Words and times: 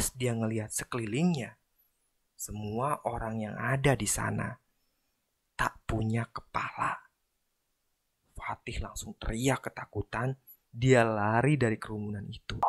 pas 0.00 0.16
dia 0.16 0.32
ngelihat 0.32 0.72
sekelilingnya, 0.72 1.60
semua 2.32 3.04
orang 3.04 3.44
yang 3.44 3.52
ada 3.60 3.92
di 3.92 4.08
sana 4.08 4.56
tak 5.52 5.76
punya 5.84 6.24
kepala. 6.24 6.96
Fatih 8.32 8.80
langsung 8.80 9.12
teriak 9.20 9.60
ketakutan, 9.68 10.40
dia 10.72 11.04
lari 11.04 11.60
dari 11.60 11.76
kerumunan 11.76 12.24
itu. 12.32 12.64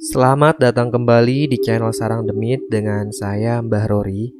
Selamat 0.00 0.56
datang 0.56 0.88
kembali 0.88 1.52
di 1.52 1.60
channel 1.60 1.92
Sarang 1.92 2.24
Demit 2.24 2.64
dengan 2.72 3.12
saya 3.12 3.60
Mbah 3.60 3.84
Rory. 3.84 4.32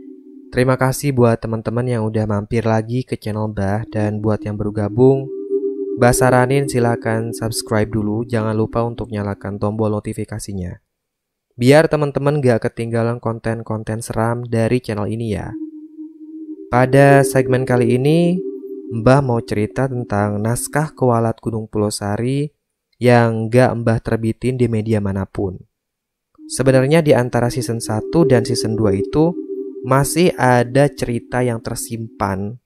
Terima 0.49 0.81
kasih 0.81 1.13
buat 1.13 1.37
teman-teman 1.37 1.85
yang 1.85 2.09
udah 2.09 2.25
mampir 2.25 2.65
lagi 2.65 3.05
ke 3.05 3.21
channel 3.21 3.53
Mbah 3.53 3.93
dan 3.93 4.25
buat 4.25 4.41
yang 4.41 4.57
baru 4.57 4.73
gabung, 4.73 5.29
Mbah 5.93 6.15
saranin 6.17 6.73
silahkan 6.73 7.37
subscribe 7.37 7.85
dulu, 7.93 8.25
jangan 8.25 8.57
lupa 8.57 8.81
untuk 8.81 9.13
nyalakan 9.13 9.61
tombol 9.61 9.93
notifikasinya. 9.93 10.81
Biar 11.53 11.85
teman-teman 11.85 12.41
gak 12.41 12.65
ketinggalan 12.65 13.21
konten-konten 13.21 14.01
seram 14.01 14.41
dari 14.41 14.81
channel 14.81 15.05
ini 15.05 15.37
ya. 15.37 15.53
Pada 16.73 17.21
segmen 17.21 17.69
kali 17.69 18.01
ini, 18.01 18.41
Mbah 18.93 19.21
mau 19.21 19.41
cerita 19.45 19.85
tentang 19.85 20.41
naskah 20.41 20.97
kewalat 20.97 21.37
Gunung 21.45 21.69
Pulau 21.69 21.93
Sari 21.93 22.49
yang 22.97 23.53
gak 23.53 23.85
Mbah 23.85 24.01
terbitin 24.01 24.57
di 24.57 24.73
media 24.73 24.97
mana 24.97 25.29
pun. 25.29 25.61
Sebenarnya 26.49 27.05
di 27.05 27.13
antara 27.13 27.53
season 27.53 27.85
1 27.85 28.09
dan 28.25 28.49
season 28.49 28.81
2 28.81 28.97
itu 28.97 29.37
masih 29.85 30.33
ada 30.41 30.89
cerita 30.89 31.43
yang 31.43 31.61
tersimpan 31.61 32.62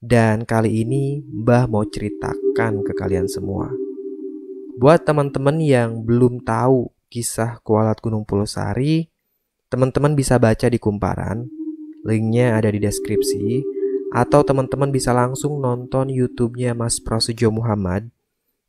dan 0.00 0.48
kali 0.48 0.82
ini 0.82 1.20
Mbah 1.22 1.68
mau 1.68 1.84
ceritakan 1.84 2.80
ke 2.82 2.92
kalian 2.96 3.28
semua. 3.28 3.68
Buat 4.80 5.04
teman-teman 5.04 5.60
yang 5.60 6.00
belum 6.00 6.40
tahu 6.40 6.88
kisah 7.12 7.60
Kualat 7.60 8.00
Gunung 8.00 8.24
Pulau 8.24 8.48
Sari, 8.48 9.12
teman-teman 9.68 10.16
bisa 10.16 10.40
baca 10.40 10.66
di 10.66 10.80
kumparan. 10.80 11.44
Linknya 12.02 12.56
ada 12.56 12.72
di 12.72 12.80
deskripsi. 12.80 13.60
Atau 14.10 14.42
teman-teman 14.42 14.90
bisa 14.90 15.14
langsung 15.14 15.62
nonton 15.62 16.10
YouTube-nya 16.10 16.74
Mas 16.74 16.98
Prasetyo 16.98 17.54
Muhammad 17.54 18.10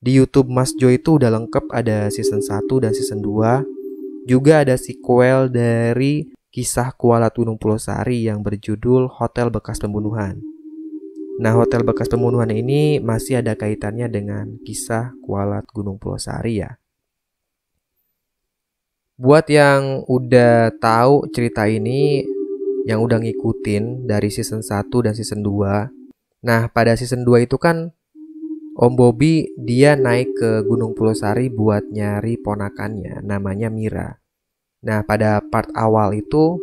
di 0.02 0.18
YouTube 0.18 0.50
Mas 0.50 0.74
Jo 0.74 0.90
itu 0.90 1.22
udah 1.22 1.30
lengkap 1.30 1.70
ada 1.70 2.10
season 2.10 2.42
1 2.42 2.66
dan 2.82 2.90
season 2.90 3.22
2. 3.22 4.26
Juga 4.26 4.66
ada 4.66 4.74
sequel 4.74 5.50
dari 5.54 6.34
kisah 6.50 6.90
Kuala 6.98 7.30
Gunung 7.30 7.62
Pulau 7.62 7.78
Sari 7.78 8.26
yang 8.26 8.42
berjudul 8.42 9.06
Hotel 9.14 9.54
Bekas 9.54 9.78
Pembunuhan. 9.78 10.51
Nah, 11.42 11.58
hotel 11.58 11.82
bekas 11.82 12.06
pembunuhan 12.06 12.54
ini 12.54 13.02
masih 13.02 13.42
ada 13.42 13.58
kaitannya 13.58 14.06
dengan 14.14 14.62
kisah 14.62 15.18
Kualat 15.26 15.66
Gunung 15.74 15.98
Pulau 15.98 16.22
Sari 16.22 16.62
ya. 16.62 16.78
Buat 19.18 19.50
yang 19.50 20.06
udah 20.06 20.70
tahu 20.78 21.26
cerita 21.34 21.66
ini, 21.66 22.22
yang 22.86 23.02
udah 23.02 23.18
ngikutin 23.18 24.06
dari 24.06 24.30
season 24.30 24.62
1 24.62 24.86
dan 25.02 25.18
season 25.18 25.42
2. 25.42 26.46
Nah, 26.46 26.70
pada 26.70 26.94
season 26.94 27.26
2 27.26 27.50
itu 27.50 27.58
kan 27.58 27.90
Om 28.72 28.96
Bobby 28.96 29.52
dia 29.60 30.00
naik 30.00 30.32
ke 30.32 30.64
Gunung 30.64 30.96
Pulau 30.96 31.12
Sari 31.12 31.52
buat 31.52 31.92
nyari 31.92 32.40
ponakannya 32.40 33.20
namanya 33.20 33.68
Mira. 33.68 34.16
Nah 34.88 35.04
pada 35.04 35.44
part 35.44 35.68
awal 35.76 36.16
itu 36.16 36.56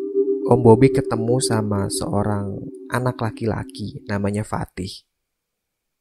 Om 0.49 0.61
Bobby 0.65 0.89
ketemu 0.89 1.37
sama 1.45 1.93
seorang 1.93 2.59
anak 2.89 3.21
laki-laki 3.21 4.05
namanya 4.09 4.43
Fatih. 4.45 5.05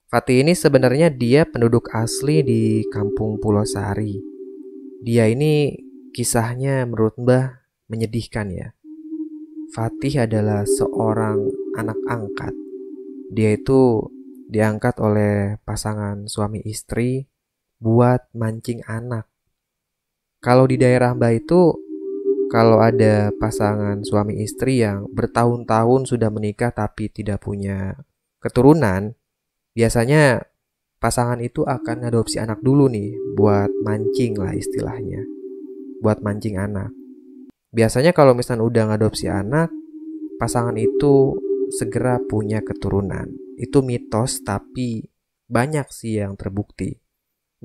Fatih 0.07 0.39
ini 0.43 0.55
sebenarnya 0.55 1.11
dia 1.11 1.43
penduduk 1.43 1.91
asli 1.91 2.39
di 2.39 2.87
kampung 2.87 3.43
Pulau 3.43 3.67
Sari. 3.67 4.15
Dia 5.03 5.27
ini 5.27 5.75
kisahnya 6.15 6.87
menurut 6.87 7.19
Mbah 7.19 7.59
menyedihkan 7.91 8.47
ya. 8.55 8.71
Fatih 9.75 10.23
adalah 10.23 10.63
seorang 10.63 11.43
anak 11.75 11.99
angkat. 12.07 12.55
Dia 13.35 13.59
itu 13.59 14.07
diangkat 14.47 14.95
oleh 15.03 15.59
pasangan 15.67 16.23
suami 16.31 16.63
istri 16.63 17.27
buat 17.83 18.31
mancing 18.31 18.87
anak. 18.87 19.27
Kalau 20.39 20.63
di 20.71 20.79
daerah 20.79 21.11
Mbak 21.11 21.33
itu, 21.35 21.75
kalau 22.47 22.79
ada 22.79 23.29
pasangan 23.35 24.01
suami 24.03 24.39
istri 24.43 24.83
yang 24.83 25.07
bertahun-tahun 25.11 26.07
sudah 26.07 26.31
menikah 26.31 26.71
tapi 26.71 27.11
tidak 27.11 27.43
punya 27.43 27.95
keturunan, 28.39 29.15
biasanya 29.75 30.47
pasangan 30.97 31.43
itu 31.43 31.67
akan 31.67 32.07
adopsi 32.07 32.39
anak 32.39 32.63
dulu 32.63 32.87
nih 32.87 33.13
buat 33.35 33.69
mancing 33.83 34.39
lah 34.39 34.55
istilahnya. 34.55 35.21
Buat 35.99 36.21
mancing 36.23 36.55
anak. 36.55 36.93
Biasanya 37.73 38.15
kalau 38.15 38.31
misalnya 38.37 38.63
udah 38.63 38.83
ngadopsi 38.93 39.27
anak, 39.27 39.69
pasangan 40.39 40.77
itu 40.77 41.35
segera 41.67 42.21
punya 42.23 42.63
keturunan 42.63 43.47
itu 43.57 43.81
mitos 43.81 44.45
tapi 44.45 45.09
banyak 45.49 45.89
sih 45.89 46.21
yang 46.21 46.37
terbukti. 46.37 46.93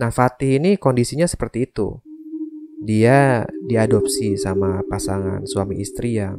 Nah 0.00 0.09
Fatih 0.09 0.56
ini 0.56 0.81
kondisinya 0.81 1.28
seperti 1.28 1.69
itu. 1.69 2.00
Dia 2.82 3.47
diadopsi 3.62 4.34
sama 4.34 4.82
pasangan 4.91 5.47
suami 5.47 5.78
istri 5.78 6.19
yang 6.19 6.34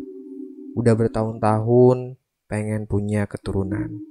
udah 0.75 0.91
bertahun-tahun 0.91 2.19
pengen 2.51 2.83
punya 2.83 3.23
keturunan. 3.23 4.03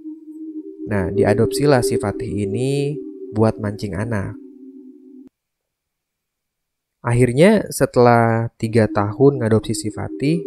Nah 0.89 1.13
diadopsilah 1.13 1.85
si 1.85 2.01
Fatih 2.01 2.49
ini 2.49 2.97
buat 3.37 3.61
mancing 3.61 3.93
anak. 3.93 4.33
Akhirnya 7.05 7.69
setelah 7.69 8.49
tiga 8.57 8.89
tahun 8.89 9.45
ngadopsi 9.45 9.77
si 9.77 9.89
Fatih, 9.93 10.41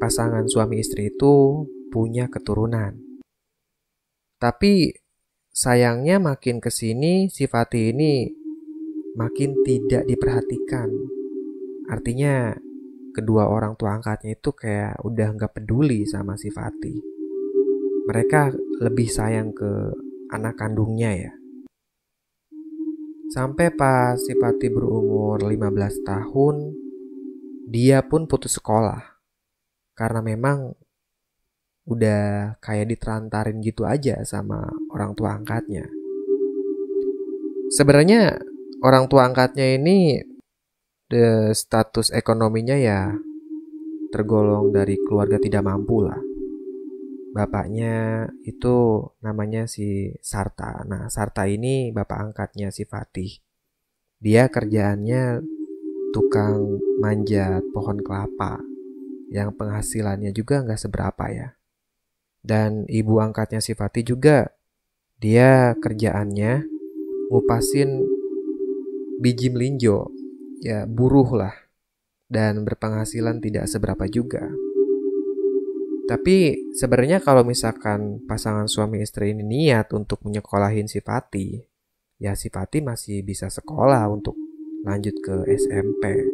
pasangan 0.00 0.48
suami 0.48 0.80
istri 0.80 1.12
itu 1.12 1.68
punya 1.92 2.32
keturunan. 2.32 2.96
Tapi 4.40 4.96
sayangnya 5.52 6.24
makin 6.24 6.56
ke 6.64 6.72
sini 6.72 7.28
si 7.28 7.44
Fatih 7.44 7.92
ini 7.92 8.45
makin 9.16 9.56
tidak 9.64 10.04
diperhatikan. 10.04 10.92
Artinya 11.88 12.52
kedua 13.16 13.48
orang 13.48 13.72
tua 13.80 13.96
angkatnya 13.96 14.36
itu 14.36 14.52
kayak 14.52 15.00
udah 15.00 15.28
nggak 15.32 15.52
peduli 15.56 16.04
sama 16.04 16.36
si 16.36 16.52
Fatih. 16.52 17.00
Mereka 18.06 18.52
lebih 18.84 19.08
sayang 19.08 19.56
ke 19.56 19.70
anak 20.30 20.60
kandungnya 20.60 21.10
ya. 21.16 21.32
Sampai 23.32 23.74
pas 23.74 24.20
si 24.20 24.36
Fatih 24.36 24.70
berumur 24.70 25.42
15 25.42 26.06
tahun, 26.06 26.56
dia 27.66 28.04
pun 28.06 28.28
putus 28.30 28.60
sekolah. 28.60 29.18
Karena 29.96 30.20
memang 30.22 30.76
udah 31.86 32.54
kayak 32.60 32.92
diterantarin 32.92 33.62
gitu 33.64 33.82
aja 33.88 34.20
sama 34.22 34.70
orang 34.92 35.16
tua 35.16 35.34
angkatnya. 35.34 35.88
Sebenarnya 37.74 38.38
orang 38.82 39.08
tua 39.08 39.28
angkatnya 39.28 39.76
ini 39.76 40.20
the 41.06 41.54
status 41.54 42.10
ekonominya 42.10 42.74
ya 42.76 43.14
tergolong 44.10 44.72
dari 44.72 44.96
keluarga 45.04 45.36
tidak 45.36 45.62
mampu 45.66 46.02
lah. 46.02 46.18
Bapaknya 47.36 48.24
itu 48.48 49.04
namanya 49.20 49.68
si 49.68 50.16
Sarta. 50.24 50.80
Nah, 50.88 51.12
Sarta 51.12 51.44
ini 51.44 51.92
bapak 51.92 52.32
angkatnya 52.32 52.72
si 52.72 52.88
Fatih. 52.88 53.44
Dia 54.16 54.48
kerjaannya 54.48 55.44
tukang 56.16 56.80
manjat 56.96 57.60
pohon 57.76 58.00
kelapa 58.00 58.56
yang 59.28 59.52
penghasilannya 59.52 60.32
juga 60.32 60.64
nggak 60.64 60.80
seberapa 60.80 61.24
ya. 61.28 61.48
Dan 62.40 62.88
ibu 62.88 63.20
angkatnya 63.20 63.60
si 63.60 63.76
Fatih 63.76 64.16
juga, 64.16 64.48
dia 65.20 65.76
kerjaannya 65.76 66.64
ngupasin 67.28 68.15
biji 69.20 69.48
melinjo, 69.52 70.12
ya 70.60 70.84
buruh 70.84 71.30
lah, 71.36 71.54
dan 72.28 72.62
berpenghasilan 72.66 73.40
tidak 73.40 73.70
seberapa 73.70 74.04
juga. 74.10 74.46
Tapi 76.06 76.70
sebenarnya 76.70 77.18
kalau 77.18 77.42
misalkan 77.42 78.22
pasangan 78.30 78.70
suami 78.70 79.02
istri 79.02 79.34
ini 79.34 79.42
niat 79.42 79.90
untuk 79.90 80.22
menyekolahin 80.22 80.86
si 80.86 81.02
Fatih, 81.02 81.66
ya 82.22 82.38
si 82.38 82.46
Fatih 82.46 82.86
masih 82.86 83.26
bisa 83.26 83.50
sekolah 83.50 84.06
untuk 84.06 84.38
lanjut 84.86 85.18
ke 85.18 85.50
SMP. 85.50 86.30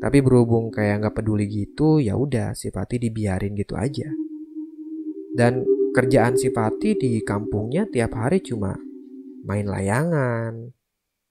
Tapi 0.00 0.18
berhubung 0.24 0.72
kayak 0.72 1.04
nggak 1.04 1.16
peduli 1.20 1.44
gitu, 1.44 2.00
ya 2.00 2.16
udah 2.16 2.56
si 2.56 2.72
Fatih 2.72 2.96
dibiarin 2.96 3.52
gitu 3.52 3.76
aja. 3.76 4.08
Dan 5.36 5.68
kerjaan 5.92 6.40
si 6.40 6.48
Fatih 6.48 6.96
di 6.96 7.20
kampungnya 7.20 7.84
tiap 7.84 8.16
hari 8.16 8.40
cuma 8.40 8.72
main 9.44 9.68
layangan, 9.68 10.72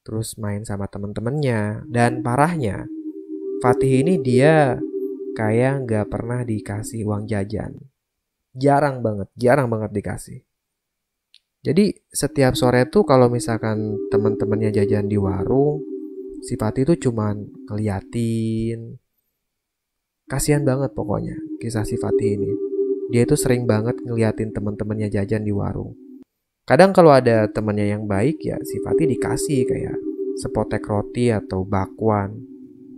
terus 0.07 0.39
main 0.39 0.63
sama 0.63 0.87
temen-temennya. 0.87 1.83
Dan 1.91 2.23
parahnya, 2.23 2.87
Fatih 3.59 4.07
ini 4.07 4.15
dia 4.23 4.79
kayak 5.35 5.83
nggak 5.83 6.07
pernah 6.07 6.47
dikasih 6.47 7.03
uang 7.03 7.27
jajan. 7.27 7.75
Jarang 8.55 9.03
banget, 9.03 9.27
jarang 9.35 9.67
banget 9.67 9.91
dikasih. 9.91 10.39
Jadi 11.67 11.91
setiap 12.07 12.55
sore 12.55 12.87
tuh 12.87 13.03
kalau 13.03 13.27
misalkan 13.27 13.99
temen-temennya 14.07 14.71
jajan 14.71 15.11
di 15.11 15.19
warung, 15.19 15.83
si 16.39 16.55
Fatih 16.55 16.87
itu 16.87 17.11
cuman 17.11 17.43
ngeliatin. 17.67 18.95
Kasihan 20.31 20.63
banget 20.63 20.95
pokoknya 20.95 21.35
kisah 21.59 21.83
si 21.83 21.99
Fatih 21.99 22.39
ini. 22.39 22.51
Dia 23.11 23.27
itu 23.27 23.35
sering 23.35 23.67
banget 23.67 23.99
ngeliatin 23.99 24.55
teman-temannya 24.55 25.11
jajan 25.11 25.43
di 25.43 25.51
warung. 25.51 26.06
Kadang 26.67 26.91
kalau 26.91 27.15
ada 27.15 27.47
temannya 27.47 27.95
yang 27.95 28.03
baik 28.11 28.43
ya 28.43 28.59
si 28.67 28.83
Fatih 28.83 29.07
dikasih 29.07 29.63
kayak 29.63 29.97
sepotek 30.35 30.83
roti 30.83 31.31
atau 31.31 31.63
bakwan. 31.63 32.43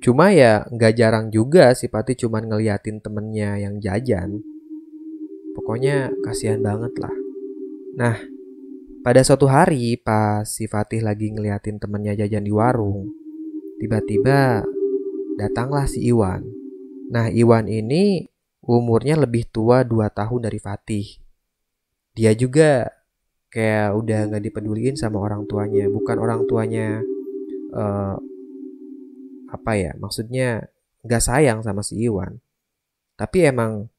Cuma 0.01 0.33
ya 0.33 0.65
nggak 0.73 0.93
jarang 0.97 1.29
juga 1.29 1.77
si 1.77 1.85
Fatih 1.85 2.17
cuman 2.17 2.49
ngeliatin 2.49 2.97
temennya 2.97 3.61
yang 3.61 3.77
jajan. 3.77 4.41
Pokoknya 5.53 6.09
kasihan 6.25 6.65
banget 6.65 6.97
lah. 6.97 7.13
Nah, 7.93 8.17
pada 9.05 9.21
suatu 9.21 9.45
hari 9.45 10.01
pas 10.01 10.49
si 10.49 10.65
Fatih 10.65 11.05
lagi 11.05 11.29
ngeliatin 11.29 11.77
temennya 11.77 12.25
jajan 12.25 12.49
di 12.49 12.53
warung, 12.55 13.05
tiba-tiba 13.77 14.65
datanglah 15.37 15.85
si 15.85 16.09
Iwan. 16.09 16.41
Nah, 17.13 17.29
Iwan 17.29 17.69
ini 17.69 18.25
umurnya 18.65 19.13
lebih 19.13 19.45
tua 19.53 19.85
2 19.85 20.09
tahun 20.09 20.49
dari 20.49 20.57
Fatih. 20.57 21.05
Dia 22.17 22.33
juga 22.33 22.98
kayak 23.49 23.97
udah 23.97 24.29
nggak 24.29 24.43
dipeduliin 24.45 24.95
sama 24.97 25.21
orang 25.21 25.45
tuanya, 25.49 25.89
bukan 25.89 26.17
orang 26.21 26.45
tuanya 26.45 27.01
uh, 27.73 28.17
apa 29.49 29.71
ya 29.75 29.91
maksudnya 29.97 30.69
nggak 31.05 31.23
sayang 31.23 31.59
sama 31.65 31.81
si 31.81 31.97
Iwan 32.05 32.37
tapi 33.17 33.49
emang 33.49 33.89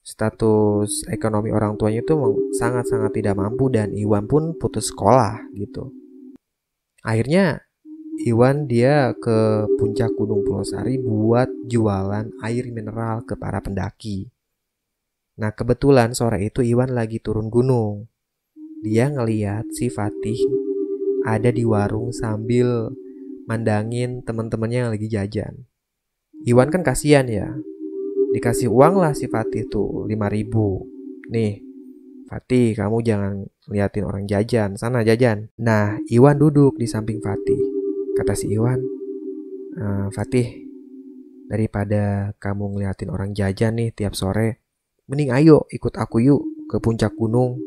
status 0.00 1.04
ekonomi 1.12 1.52
orang 1.52 1.76
tuanya 1.76 2.00
itu 2.00 2.16
sangat-sangat 2.56 3.12
tidak 3.20 3.36
mampu 3.36 3.68
dan 3.68 3.92
Iwan 3.92 4.24
pun 4.24 4.56
putus 4.56 4.88
sekolah 4.88 5.52
gitu 5.52 5.92
akhirnya 7.04 7.68
Iwan 8.18 8.66
dia 8.66 9.14
ke 9.14 9.70
puncak 9.78 10.10
Gunung 10.18 10.42
Pulau 10.42 10.66
Sari 10.66 10.98
buat 10.98 11.46
jualan 11.70 12.34
air 12.42 12.66
mineral 12.74 13.22
ke 13.22 13.38
para 13.38 13.62
pendaki. 13.62 14.26
Nah 15.38 15.54
kebetulan 15.54 16.18
sore 16.18 16.42
itu 16.42 16.66
Iwan 16.66 16.98
lagi 16.98 17.22
turun 17.22 17.46
gunung. 17.46 18.10
Dia 18.78 19.10
ngeliat 19.10 19.74
si 19.74 19.90
Fatih 19.90 20.38
ada 21.26 21.50
di 21.50 21.66
warung 21.66 22.14
sambil 22.14 22.94
mandangin 23.50 24.22
teman-temannya 24.22 24.78
yang 24.86 24.92
lagi 24.94 25.08
jajan. 25.10 25.66
Iwan 26.46 26.70
kan 26.70 26.86
kasihan 26.86 27.26
ya. 27.26 27.50
Dikasih 28.30 28.70
uang 28.70 29.02
lah 29.02 29.18
si 29.18 29.26
Fatih 29.26 29.66
tuh 29.66 30.06
5000. 30.06 31.34
Nih, 31.34 31.58
Fatih 32.30 32.78
kamu 32.78 33.02
jangan 33.02 33.50
liatin 33.66 34.04
orang 34.06 34.30
jajan, 34.30 34.78
sana 34.78 35.02
jajan. 35.02 35.50
Nah, 35.58 35.98
Iwan 36.06 36.38
duduk 36.38 36.78
di 36.78 36.86
samping 36.86 37.18
Fatih. 37.18 37.58
Kata 38.14 38.38
si 38.38 38.46
Iwan, 38.52 38.78
e, 39.74 39.84
Fatih, 40.14 40.68
daripada 41.50 42.30
kamu 42.38 42.78
ngeliatin 42.78 43.10
orang 43.10 43.34
jajan 43.34 43.80
nih 43.80 43.90
tiap 43.90 44.14
sore, 44.14 44.62
mending 45.10 45.34
ayo 45.34 45.66
ikut 45.72 45.96
aku 45.98 46.22
yuk 46.22 46.42
ke 46.70 46.78
puncak 46.78 47.16
gunung. 47.16 47.58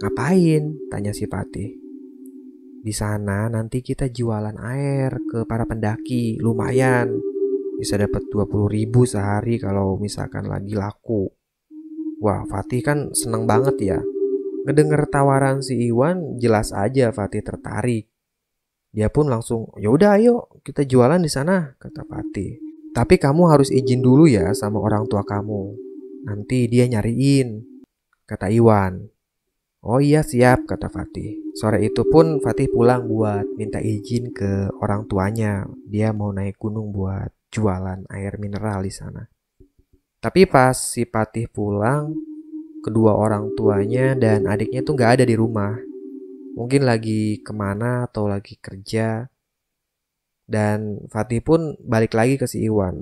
Ngapain? 0.00 0.88
Tanya 0.88 1.12
si 1.12 1.28
Fatih. 1.28 1.76
Di 2.80 2.92
sana 2.96 3.52
nanti 3.52 3.84
kita 3.84 4.08
jualan 4.08 4.56
air 4.56 5.12
ke 5.28 5.44
para 5.44 5.68
pendaki, 5.68 6.40
lumayan. 6.40 7.20
Bisa 7.76 8.00
dapat 8.00 8.24
20 8.32 8.64
ribu 8.72 9.04
sehari 9.04 9.60
kalau 9.60 10.00
misalkan 10.00 10.48
lagi 10.48 10.72
laku. 10.72 11.28
Wah, 12.24 12.48
Fatih 12.48 12.80
kan 12.80 13.12
seneng 13.12 13.44
banget 13.44 13.76
ya. 13.76 14.00
Ngedenger 14.64 15.04
tawaran 15.12 15.60
si 15.60 15.76
Iwan, 15.92 16.40
jelas 16.40 16.72
aja 16.72 17.12
Fatih 17.12 17.44
tertarik. 17.44 18.08
Dia 18.96 19.12
pun 19.12 19.28
langsung, 19.28 19.68
ya 19.76 19.92
udah 19.92 20.16
ayo 20.16 20.48
kita 20.64 20.88
jualan 20.88 21.20
di 21.20 21.28
sana, 21.28 21.76
kata 21.76 22.08
Fatih. 22.08 22.56
Tapi 22.96 23.20
kamu 23.20 23.52
harus 23.52 23.68
izin 23.68 24.00
dulu 24.00 24.24
ya 24.24 24.56
sama 24.56 24.80
orang 24.80 25.04
tua 25.12 25.28
kamu. 25.28 25.76
Nanti 26.24 26.72
dia 26.72 26.88
nyariin, 26.88 27.60
kata 28.24 28.48
Iwan. 28.48 29.19
Oh 29.80 29.96
iya 29.96 30.20
siap, 30.20 30.68
kata 30.68 30.92
Fatih. 30.92 31.56
Sore 31.56 31.80
itu 31.80 32.04
pun 32.04 32.36
Fatih 32.44 32.68
pulang 32.68 33.08
buat 33.08 33.48
minta 33.56 33.80
izin 33.80 34.28
ke 34.28 34.68
orang 34.76 35.08
tuanya. 35.08 35.64
Dia 35.88 36.12
mau 36.12 36.36
naik 36.36 36.60
gunung 36.60 36.92
buat 36.92 37.32
jualan 37.48 38.04
air 38.12 38.36
mineral 38.36 38.84
di 38.84 38.92
sana. 38.92 39.24
Tapi 40.20 40.44
pas 40.44 40.76
si 40.76 41.08
Fatih 41.08 41.48
pulang, 41.48 42.12
kedua 42.84 43.16
orang 43.16 43.56
tuanya 43.56 44.12
dan 44.12 44.44
adiknya 44.44 44.84
tuh 44.84 45.00
gak 45.00 45.16
ada 45.16 45.24
di 45.24 45.32
rumah. 45.32 45.72
Mungkin 46.60 46.84
lagi 46.84 47.40
ke 47.40 47.56
mana 47.56 48.04
atau 48.04 48.28
lagi 48.28 48.60
kerja. 48.60 49.32
Dan 50.44 51.08
Fatih 51.08 51.40
pun 51.40 51.80
balik 51.80 52.12
lagi 52.12 52.36
ke 52.36 52.44
si 52.44 52.68
Iwan. 52.68 53.00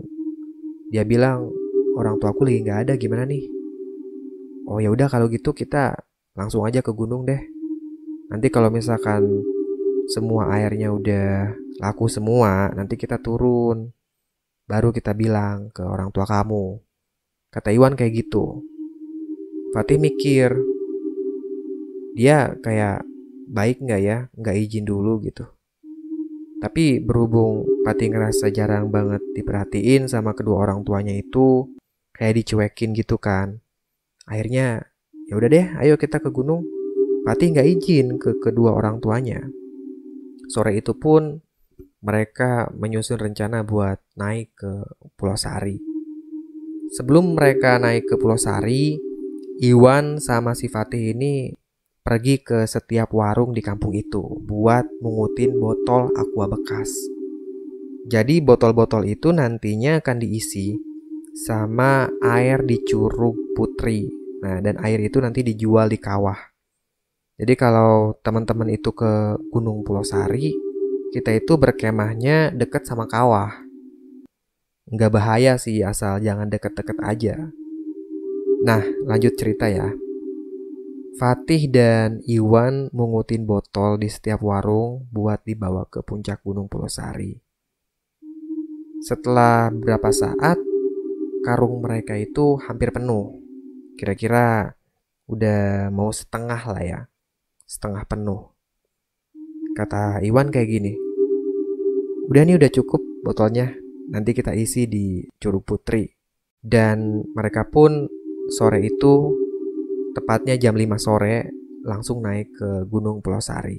Dia 0.95 1.03
bilang, 1.03 1.51
orang 1.99 2.23
tuaku 2.23 2.47
lagi 2.47 2.63
gak 2.63 2.81
ada, 2.87 2.95
gimana 2.95 3.27
nih? 3.27 3.51
Oh 4.71 4.79
ya 4.79 4.95
udah 4.95 5.11
kalau 5.11 5.27
gitu 5.27 5.51
kita 5.51 5.99
langsung 6.39 6.63
aja 6.63 6.79
ke 6.79 6.95
gunung 6.95 7.27
deh. 7.27 7.43
Nanti 8.31 8.47
kalau 8.47 8.71
misalkan 8.71 9.43
semua 10.07 10.55
airnya 10.55 10.95
udah 10.95 11.51
laku 11.83 12.07
semua, 12.07 12.71
nanti 12.71 12.95
kita 12.95 13.19
turun. 13.19 13.91
Baru 14.71 14.95
kita 14.95 15.19
bilang 15.19 15.75
ke 15.75 15.83
orang 15.83 16.15
tua 16.15 16.29
kamu. 16.29 16.79
Kata 17.51 17.75
Iwan 17.75 17.99
kayak 17.99 18.15
gitu. 18.23 18.63
Fatih 19.75 19.99
mikir, 19.99 20.55
dia 22.15 22.55
kayak 22.63 23.03
baik 23.49 23.83
nggak 23.83 24.01
ya, 24.01 24.19
nggak 24.37 24.57
izin 24.57 24.85
dulu 24.87 25.21
gitu. 25.25 25.49
Tapi 26.59 26.99
berhubung 26.99 27.65
Fatih 27.87 28.11
ngerasa 28.13 28.51
jarang 28.51 28.91
banget 28.93 29.23
diperhatiin 29.33 30.11
sama 30.11 30.37
kedua 30.37 30.69
orang 30.69 30.85
tuanya 30.85 31.15
itu, 31.17 31.69
kayak 32.13 32.45
dicuekin 32.45 32.93
gitu 32.93 33.17
kan. 33.17 33.61
Akhirnya 34.29 34.89
Ya 35.29 35.37
udah 35.37 35.49
deh, 35.53 35.67
ayo 35.85 36.01
kita 36.01 36.25
ke 36.25 36.33
gunung. 36.33 36.65
Fatih 37.29 37.53
nggak 37.53 37.69
izin 37.69 38.17
ke 38.17 38.41
kedua 38.41 38.73
orang 38.73 38.97
tuanya. 38.97 39.45
Sore 40.49 40.81
itu 40.81 40.97
pun 40.97 41.45
mereka 42.01 42.73
menyusun 42.73 43.21
rencana 43.21 43.61
buat 43.61 44.01
naik 44.17 44.57
ke 44.57 44.73
Pulau 45.21 45.37
Sari. 45.37 45.77
Sebelum 46.97 47.37
mereka 47.37 47.77
naik 47.77 48.09
ke 48.09 48.17
Pulau 48.17 48.41
Sari, 48.41 48.97
Iwan 49.61 50.17
sama 50.17 50.57
si 50.57 50.73
Fatih 50.73 51.13
ini 51.13 51.53
pergi 52.01 52.41
ke 52.41 52.65
setiap 52.65 53.13
warung 53.13 53.53
di 53.53 53.61
kampung 53.61 53.93
itu 53.93 54.25
buat 54.49 54.89
mengutin 55.05 55.61
botol 55.61 56.09
aqua 56.17 56.49
bekas. 56.49 56.89
Jadi 58.09 58.41
botol-botol 58.41 59.05
itu 59.05 59.29
nantinya 59.29 60.01
akan 60.01 60.17
diisi 60.25 60.73
sama 61.37 62.09
air 62.25 62.65
di 62.65 62.81
Curug 62.81 63.53
Putri 63.53 64.18
Nah, 64.39 64.63
dan 64.63 64.79
air 64.83 65.03
itu 65.03 65.19
nanti 65.19 65.43
dijual 65.43 65.91
di 65.91 65.99
kawah. 65.99 66.39
Jadi 67.39 67.55
kalau 67.55 68.19
teman-teman 68.23 68.75
itu 68.75 68.91
ke 68.91 69.39
Gunung 69.55 69.87
Pulau 69.87 70.03
Sari, 70.03 70.51
kita 71.15 71.31
itu 71.31 71.55
berkemahnya 71.55 72.51
deket 72.51 72.87
sama 72.87 73.07
kawah. 73.07 73.55
Nggak 74.91 75.13
bahaya 75.15 75.55
sih 75.55 75.85
asal 75.87 76.19
jangan 76.19 76.51
deket-deket 76.51 76.99
aja. 76.99 77.37
Nah, 78.67 78.83
lanjut 79.07 79.39
cerita 79.39 79.71
ya. 79.71 79.87
Fatih 81.19 81.71
dan 81.71 82.23
Iwan 82.27 82.91
mengutin 82.95 83.47
botol 83.47 83.99
di 84.03 84.11
setiap 84.11 84.43
warung 84.43 85.07
buat 85.11 85.43
dibawa 85.47 85.87
ke 85.87 86.03
puncak 86.03 86.43
Gunung 86.43 86.67
Pulau 86.67 86.91
Sari. 86.91 87.39
Setelah 88.99 89.71
beberapa 89.71 90.11
saat, 90.11 90.59
karung 91.47 91.83
mereka 91.83 92.19
itu 92.19 92.59
hampir 92.67 92.91
penuh. 92.91 93.38
Kira-kira 93.99 94.79
udah 95.27 95.91
mau 95.91 96.15
setengah 96.15 96.63
lah 96.71 96.83
ya. 96.87 97.01
Setengah 97.67 98.07
penuh. 98.07 98.55
Kata 99.75 100.23
Iwan 100.23 100.55
kayak 100.55 100.71
gini. 100.71 100.95
Udah 102.31 102.43
nih 102.47 102.55
udah 102.55 102.71
cukup 102.71 103.03
botolnya. 103.27 103.75
Nanti 104.15 104.31
kita 104.33 104.55
isi 104.55 104.87
di 104.87 105.27
Curug 105.43 105.67
Putri. 105.67 106.07
Dan 106.63 107.27
mereka 107.35 107.67
pun 107.67 108.07
sore 108.49 108.87
itu 108.87 109.35
tepatnya 110.15 110.55
jam 110.55 110.79
5 110.79 110.99
sore 110.99 111.51
langsung 111.85 112.23
naik 112.23 112.55
ke 112.55 112.71
Gunung 112.87 113.23
Pulau 113.23 113.43
Sari. 113.43 113.79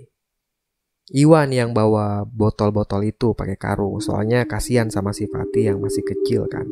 Iwan 1.10 1.50
yang 1.50 1.74
bawa 1.74 2.22
botol-botol 2.22 3.02
itu 3.10 3.34
pakai 3.34 3.58
karung, 3.58 3.98
soalnya 3.98 4.46
kasihan 4.46 4.94
sama 4.94 5.10
si 5.10 5.26
Fatih 5.26 5.74
yang 5.74 5.82
masih 5.82 6.06
kecil 6.06 6.46
kan. 6.46 6.70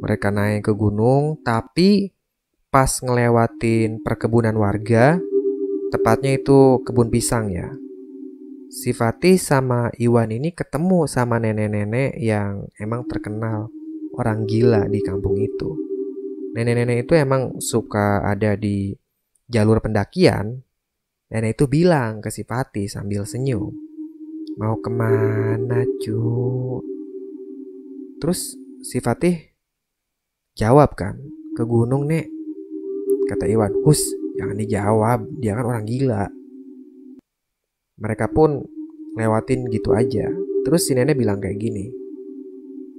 Mereka 0.00 0.32
naik 0.32 0.68
ke 0.68 0.72
gunung, 0.72 1.44
tapi 1.44 2.16
pas 2.72 2.88
ngelewatin 2.88 4.00
perkebunan 4.00 4.56
warga, 4.56 5.20
tepatnya 5.92 6.40
itu 6.40 6.80
kebun 6.86 7.12
pisang 7.12 7.52
ya. 7.52 7.68
Si 8.70 8.94
Fatih 8.94 9.34
sama 9.34 9.90
Iwan 9.98 10.30
ini 10.30 10.54
ketemu 10.54 11.10
sama 11.10 11.42
nenek-nenek 11.42 12.14
yang 12.22 12.70
emang 12.78 13.02
terkenal 13.10 13.66
orang 14.14 14.46
gila 14.46 14.86
di 14.86 15.02
kampung 15.02 15.42
itu. 15.42 15.74
Nenek-nenek 16.54 17.02
itu 17.02 17.18
emang 17.18 17.58
suka 17.58 18.22
ada 18.22 18.54
di 18.54 18.94
jalur 19.50 19.82
pendakian. 19.82 20.62
Nenek 21.34 21.58
itu 21.58 21.66
bilang 21.66 22.22
ke 22.22 22.30
si 22.30 22.46
Fatih 22.46 22.86
sambil 22.86 23.26
senyum. 23.26 23.74
Mau 24.54 24.78
ke 24.78 24.90
mana 24.90 25.82
cu? 25.98 26.22
Terus 28.22 28.54
si 28.86 29.02
Fatih 29.02 29.49
jawab 30.56 30.94
kan, 30.98 31.18
ke 31.54 31.62
gunung 31.66 32.06
nek. 32.06 32.26
Kata 33.30 33.46
Iwan, 33.46 33.74
hus 33.86 34.02
jangan 34.34 34.56
dijawab, 34.58 35.20
dia 35.38 35.54
kan 35.54 35.66
orang 35.66 35.84
gila. 35.86 36.26
Mereka 38.00 38.32
pun 38.32 38.64
lewatin 39.14 39.68
gitu 39.70 39.92
aja. 39.94 40.26
Terus 40.66 40.88
si 40.88 40.96
nenek 40.96 41.16
bilang 41.16 41.38
kayak 41.38 41.60
gini, 41.60 41.88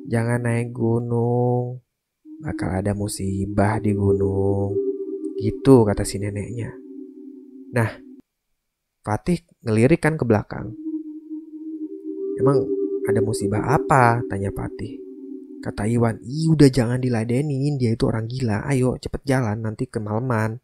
jangan 0.08 0.46
naik 0.46 0.74
gunung, 0.74 1.82
bakal 2.42 2.74
ada 2.74 2.94
musibah 2.98 3.78
di 3.78 3.92
gunung. 3.94 4.74
Gitu 5.38 5.86
kata 5.86 6.06
si 6.06 6.22
neneknya. 6.22 6.70
Nah, 7.74 7.90
Fatih 9.02 9.42
ngelirik 9.66 9.98
kan 9.98 10.14
ke 10.14 10.22
belakang. 10.22 10.78
Emang 12.38 12.62
ada 13.10 13.20
musibah 13.26 13.74
apa? 13.74 14.22
Tanya 14.30 14.54
Fatih. 14.54 15.11
Kata 15.62 15.86
Iwan, 15.86 16.18
ih 16.26 16.50
udah 16.50 16.70
jangan 16.74 16.98
diladenin, 16.98 17.78
dia 17.78 17.94
itu 17.94 18.10
orang 18.10 18.26
gila. 18.26 18.66
Ayo 18.66 18.98
cepet 18.98 19.22
jalan, 19.30 19.62
nanti 19.62 19.86
kemalaman. 19.86 20.58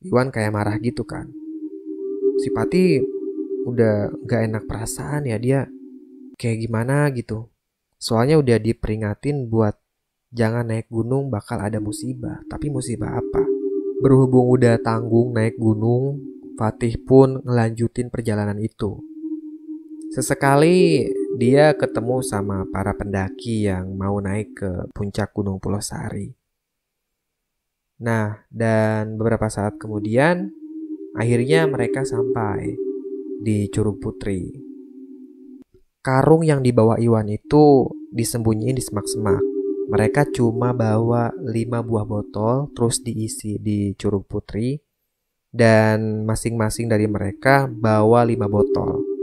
Iwan 0.00 0.32
kayak 0.32 0.52
marah 0.56 0.76
gitu 0.80 1.04
kan. 1.04 1.28
Si 2.40 2.48
Fatih 2.48 3.04
udah 3.64 4.12
gak 4.24 4.40
enak 4.52 4.64
perasaan 4.68 5.24
ya 5.24 5.36
dia 5.40 5.60
kayak 6.36 6.64
gimana 6.64 7.08
gitu. 7.12 7.48
Soalnya 7.96 8.36
udah 8.40 8.60
diperingatin 8.60 9.48
buat 9.48 9.76
jangan 10.32 10.68
naik 10.68 10.88
gunung 10.92 11.32
bakal 11.32 11.60
ada 11.60 11.80
musibah. 11.80 12.40
Tapi 12.48 12.68
musibah 12.68 13.16
apa? 13.16 13.44
Berhubung 14.00 14.48
udah 14.52 14.80
tanggung 14.80 15.32
naik 15.32 15.56
gunung, 15.56 16.20
Fatih 16.56 17.00
pun 17.00 17.40
ngelanjutin 17.44 18.12
perjalanan 18.12 18.60
itu. 18.60 19.13
Sesekali 20.12 21.08
dia 21.38 21.72
ketemu 21.74 22.20
sama 22.20 22.68
para 22.68 22.92
pendaki 22.92 23.66
yang 23.70 23.96
mau 23.96 24.20
naik 24.20 24.58
ke 24.58 24.70
puncak 24.92 25.32
Gunung 25.32 25.58
Pulau 25.58 25.80
Sari. 25.80 26.30
Nah, 28.02 28.42
dan 28.50 29.14
beberapa 29.14 29.46
saat 29.46 29.78
kemudian, 29.78 30.50
akhirnya 31.14 31.64
mereka 31.70 32.02
sampai 32.02 32.74
di 33.40 33.70
Curug 33.70 34.02
Putri. 34.02 34.50
Karung 36.04 36.44
yang 36.44 36.60
dibawa 36.60 37.00
Iwan 37.00 37.32
itu 37.32 37.88
disembunyiin 38.12 38.76
di 38.76 38.84
semak-semak. 38.84 39.40
Mereka 39.88 40.32
cuma 40.32 40.76
bawa 40.76 41.32
5 41.32 41.80
buah 41.80 42.04
botol 42.08 42.72
terus 42.76 43.00
diisi 43.00 43.56
di 43.60 43.96
Curug 43.96 44.28
Putri 44.28 44.76
dan 45.48 46.24
masing-masing 46.28 46.88
dari 46.88 47.08
mereka 47.08 47.68
bawa 47.68 48.24
5 48.24 48.48
botol. 48.48 49.13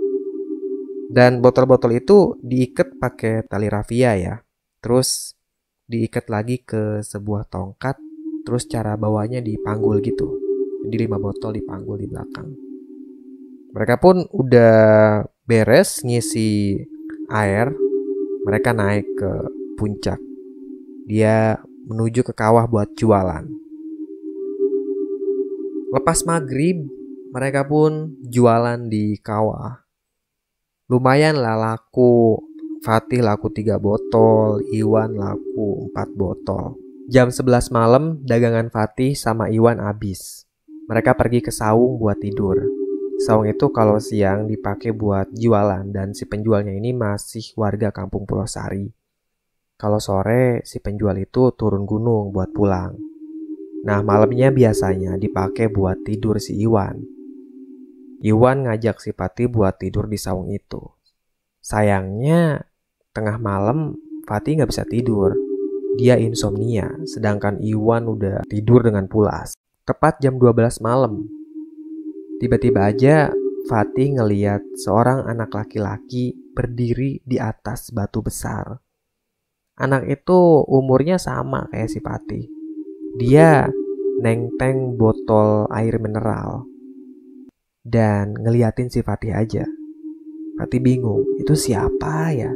Dan 1.12 1.44
botol-botol 1.44 2.00
itu 2.00 2.40
diikat 2.40 2.96
pakai 2.96 3.44
tali 3.44 3.68
rafia 3.68 4.16
ya. 4.16 4.36
Terus 4.80 5.36
diikat 5.84 6.32
lagi 6.32 6.64
ke 6.64 7.04
sebuah 7.04 7.52
tongkat. 7.52 8.00
Terus 8.48 8.64
cara 8.72 8.96
bawanya 8.96 9.44
dipanggul 9.44 10.00
gitu. 10.00 10.40
Jadi 10.88 10.96
lima 10.96 11.20
botol 11.20 11.60
dipanggul 11.60 12.00
di 12.00 12.08
belakang. 12.08 12.48
Mereka 13.76 13.96
pun 14.00 14.24
udah 14.32 14.74
beres 15.44 16.00
ngisi 16.08 16.80
air. 17.28 17.76
Mereka 18.48 18.72
naik 18.72 19.08
ke 19.12 19.32
puncak. 19.76 20.18
Dia 21.12 21.60
menuju 21.92 22.24
ke 22.24 22.32
kawah 22.32 22.72
buat 22.72 22.88
jualan. 22.96 23.52
Lepas 25.92 26.24
maghrib, 26.24 26.88
mereka 27.36 27.68
pun 27.68 28.16
jualan 28.32 28.88
di 28.88 29.20
kawah 29.20 29.91
lumayan 30.92 31.40
lah 31.40 31.56
laku 31.56 32.44
Fatih 32.84 33.24
laku 33.24 33.48
3 33.48 33.80
botol, 33.80 34.60
Iwan 34.76 35.16
laku 35.16 35.88
4 35.96 36.18
botol. 36.18 36.76
Jam 37.08 37.32
11 37.32 37.72
malam, 37.72 38.20
dagangan 38.28 38.68
Fatih 38.68 39.16
sama 39.16 39.48
Iwan 39.48 39.80
habis. 39.80 40.44
Mereka 40.92 41.16
pergi 41.16 41.40
ke 41.40 41.54
saung 41.54 41.96
buat 41.96 42.20
tidur. 42.20 42.60
Saung 43.24 43.48
itu 43.48 43.70
kalau 43.72 44.02
siang 44.02 44.50
dipakai 44.50 44.92
buat 44.92 45.32
jualan 45.32 45.94
dan 45.94 46.12
si 46.12 46.26
penjualnya 46.26 46.74
ini 46.74 46.92
masih 46.92 47.54
warga 47.54 47.94
kampung 47.94 48.26
Pulau 48.26 48.50
Sari. 48.50 48.90
Kalau 49.78 50.02
sore, 50.02 50.66
si 50.68 50.82
penjual 50.82 51.16
itu 51.22 51.54
turun 51.54 51.86
gunung 51.86 52.34
buat 52.34 52.50
pulang. 52.52 52.98
Nah, 53.86 54.02
malamnya 54.02 54.50
biasanya 54.50 55.16
dipakai 55.22 55.70
buat 55.70 56.02
tidur 56.02 56.42
si 56.42 56.58
Iwan. 56.66 57.21
Iwan 58.22 58.70
ngajak 58.70 59.02
si 59.02 59.18
Pati 59.18 59.50
buat 59.50 59.82
tidur 59.82 60.06
di 60.06 60.14
saung 60.14 60.54
itu. 60.54 60.78
Sayangnya, 61.58 62.62
tengah 63.18 63.42
malam 63.42 63.98
Fatih 64.30 64.62
nggak 64.62 64.70
bisa 64.70 64.86
tidur. 64.86 65.34
Dia 65.98 66.22
insomnia, 66.22 67.02
sedangkan 67.10 67.58
Iwan 67.66 68.06
udah 68.06 68.46
tidur 68.46 68.86
dengan 68.86 69.10
pulas. 69.10 69.58
Tepat 69.90 70.22
jam 70.22 70.38
12 70.38 70.86
malam. 70.86 71.26
Tiba-tiba 72.38 72.94
aja 72.94 73.34
Fatih 73.66 74.22
ngeliat 74.22 74.62
seorang 74.78 75.26
anak 75.26 75.58
laki-laki 75.58 76.38
berdiri 76.54 77.26
di 77.26 77.42
atas 77.42 77.90
batu 77.90 78.22
besar. 78.22 78.78
Anak 79.82 80.06
itu 80.06 80.62
umurnya 80.70 81.18
sama 81.18 81.66
kayak 81.74 81.90
si 81.90 81.98
Fatih. 81.98 82.46
Dia 83.18 83.66
nengteng 84.22 84.94
botol 84.94 85.66
air 85.74 85.98
mineral 85.98 86.70
dan 87.82 88.38
ngeliatin 88.38 88.94
si 88.94 89.02
Fatih 89.02 89.34
aja. 89.34 89.66
Fatih 90.58 90.82
bingung, 90.82 91.26
itu 91.42 91.58
siapa 91.58 92.30
ya? 92.34 92.54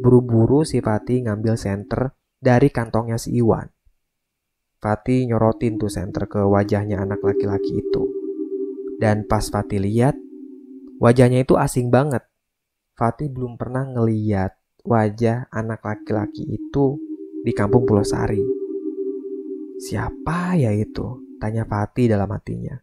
Buru-buru 0.00 0.64
si 0.64 0.80
Fatih 0.84 1.24
ngambil 1.24 1.56
senter 1.56 2.12
dari 2.40 2.68
kantongnya 2.68 3.16
si 3.16 3.36
Iwan. 3.36 3.68
Fatih 4.80 5.28
nyorotin 5.28 5.76
tuh 5.76 5.92
senter 5.92 6.24
ke 6.24 6.40
wajahnya 6.40 7.04
anak 7.04 7.20
laki-laki 7.20 7.84
itu. 7.84 8.08
Dan 8.96 9.28
pas 9.28 9.44
Fatih 9.48 9.80
lihat, 9.80 10.16
wajahnya 11.00 11.44
itu 11.44 11.56
asing 11.56 11.88
banget. 11.92 12.24
Fatih 12.96 13.32
belum 13.32 13.56
pernah 13.56 13.88
ngeliat 13.88 14.56
wajah 14.84 15.48
anak 15.52 15.84
laki-laki 15.84 16.44
itu 16.48 16.96
di 17.44 17.52
kampung 17.52 17.84
Pulau 17.84 18.04
Sari. 18.04 18.40
Siapa 19.80 20.56
ya 20.60 20.72
itu? 20.72 21.36
Tanya 21.40 21.64
Fatih 21.64 22.12
dalam 22.12 22.28
hatinya. 22.28 22.76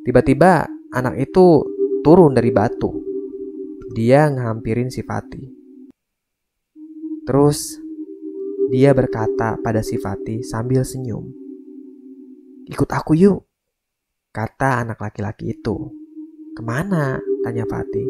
Tiba-tiba 0.00 0.64
anak 0.96 1.20
itu 1.20 1.60
turun 2.00 2.32
dari 2.32 2.48
batu. 2.48 2.88
Dia 3.92 4.32
ngampirin 4.32 4.88
si 4.88 5.04
Fatih. 5.04 5.44
Terus 7.28 7.76
dia 8.72 8.96
berkata 8.96 9.60
pada 9.60 9.84
si 9.84 10.00
Fatih 10.00 10.40
sambil 10.40 10.88
senyum. 10.88 11.28
Ikut 12.64 12.88
aku 12.88 13.12
yuk, 13.12 13.44
kata 14.32 14.88
anak 14.88 15.04
laki-laki 15.04 15.52
itu. 15.52 15.76
Ke 16.56 16.62
mana? 16.64 17.20
Tanya 17.44 17.68
Fatih. 17.68 18.08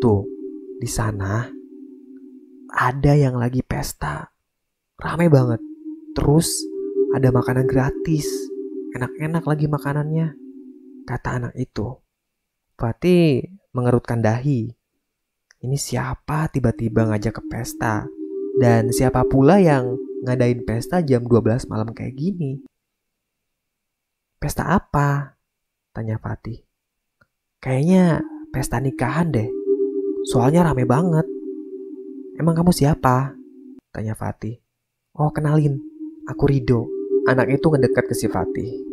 Tuh, 0.00 0.24
di 0.80 0.88
sana 0.88 1.52
ada 2.72 3.12
yang 3.12 3.36
lagi 3.36 3.60
pesta. 3.60 4.24
Rame 4.96 5.28
banget. 5.28 5.60
Terus 6.16 6.48
ada 7.12 7.28
makanan 7.28 7.68
gratis. 7.68 8.24
Enak-enak 8.96 9.44
lagi 9.44 9.68
makanannya 9.68 10.45
kata 11.06 11.38
anak 11.38 11.54
itu. 11.54 12.02
Fatih 12.76 13.46
mengerutkan 13.72 14.20
dahi. 14.20 14.74
Ini 15.62 15.76
siapa 15.78 16.50
tiba-tiba 16.52 17.08
ngajak 17.08 17.40
ke 17.40 17.42
pesta? 17.48 18.04
Dan 18.58 18.92
siapa 18.92 19.24
pula 19.24 19.62
yang 19.62 19.96
ngadain 20.26 20.66
pesta 20.66 21.00
jam 21.00 21.24
12 21.24 21.70
malam 21.70 21.94
kayak 21.94 22.12
gini? 22.18 22.60
Pesta 24.36 24.68
apa? 24.68 25.38
Tanya 25.96 26.20
Fatih. 26.20 26.60
Kayaknya 27.62 28.20
pesta 28.52 28.76
nikahan 28.82 29.32
deh. 29.32 29.48
Soalnya 30.28 30.68
rame 30.68 30.84
banget. 30.84 31.24
Emang 32.36 32.52
kamu 32.52 32.74
siapa? 32.74 33.32
Tanya 33.94 34.12
Fatih. 34.12 34.60
Oh 35.16 35.32
kenalin, 35.32 35.80
aku 36.28 36.44
Rido. 36.52 36.84
Anak 37.24 37.48
itu 37.48 37.72
ngedekat 37.72 38.04
ke 38.04 38.14
si 38.14 38.28
Fatih. 38.28 38.85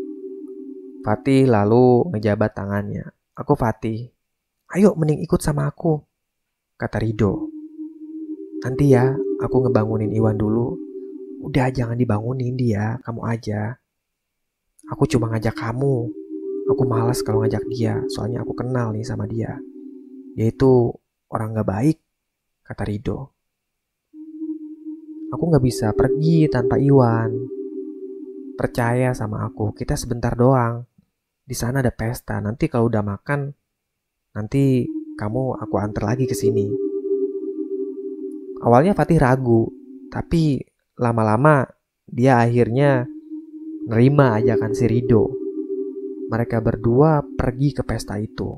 Fatih 1.04 1.52
lalu 1.52 2.08
ngejabat 2.16 2.56
tangannya. 2.56 3.04
Aku 3.36 3.60
Fatih. 3.60 4.08
Ayo 4.72 4.96
mending 4.96 5.20
ikut 5.20 5.44
sama 5.44 5.68
aku. 5.68 6.00
Kata 6.80 6.96
Rido. 6.96 7.52
Nanti 8.64 8.96
ya, 8.96 9.12
aku 9.44 9.68
ngebangunin 9.68 10.16
Iwan 10.16 10.40
dulu. 10.40 10.80
Udah 11.44 11.68
jangan 11.76 12.00
dibangunin 12.00 12.56
dia, 12.56 13.04
kamu 13.04 13.20
aja. 13.28 13.76
Aku 14.96 15.04
cuma 15.04 15.28
ngajak 15.28 15.52
kamu. 15.60 16.08
Aku 16.72 16.84
malas 16.88 17.20
kalau 17.20 17.44
ngajak 17.44 17.68
dia, 17.68 18.00
soalnya 18.08 18.48
aku 18.48 18.56
kenal 18.56 18.96
nih 18.96 19.04
sama 19.04 19.28
dia. 19.28 19.60
Dia 20.40 20.48
itu 20.56 20.88
orang 21.28 21.60
gak 21.60 21.68
baik, 21.68 21.98
kata 22.64 22.84
Rido. 22.88 23.36
Aku 25.36 25.52
gak 25.52 25.64
bisa 25.68 25.92
pergi 25.92 26.48
tanpa 26.48 26.80
Iwan. 26.80 27.36
Percaya 28.56 29.12
sama 29.12 29.44
aku, 29.44 29.76
kita 29.76 30.00
sebentar 30.00 30.32
doang 30.40 30.88
di 31.44 31.56
sana 31.56 31.84
ada 31.84 31.92
pesta. 31.92 32.40
Nanti 32.40 32.72
kalau 32.72 32.88
udah 32.88 33.04
makan, 33.04 33.52
nanti 34.36 34.88
kamu 35.20 35.60
aku 35.60 35.76
antar 35.78 36.16
lagi 36.16 36.26
ke 36.26 36.36
sini. 36.36 36.72
Awalnya 38.64 38.96
Fatih 38.96 39.20
ragu, 39.20 39.68
tapi 40.08 40.64
lama-lama 40.96 41.68
dia 42.08 42.40
akhirnya 42.40 43.04
nerima 43.92 44.40
ajakan 44.40 44.72
si 44.72 44.88
Rido. 44.88 45.28
Mereka 46.32 46.64
berdua 46.64 47.20
pergi 47.22 47.76
ke 47.76 47.84
pesta 47.84 48.16
itu. 48.16 48.56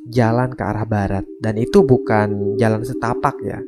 Jalan 0.00 0.56
ke 0.56 0.62
arah 0.64 0.88
barat 0.88 1.28
dan 1.44 1.60
itu 1.60 1.84
bukan 1.84 2.56
jalan 2.56 2.80
setapak 2.80 3.36
ya. 3.44 3.60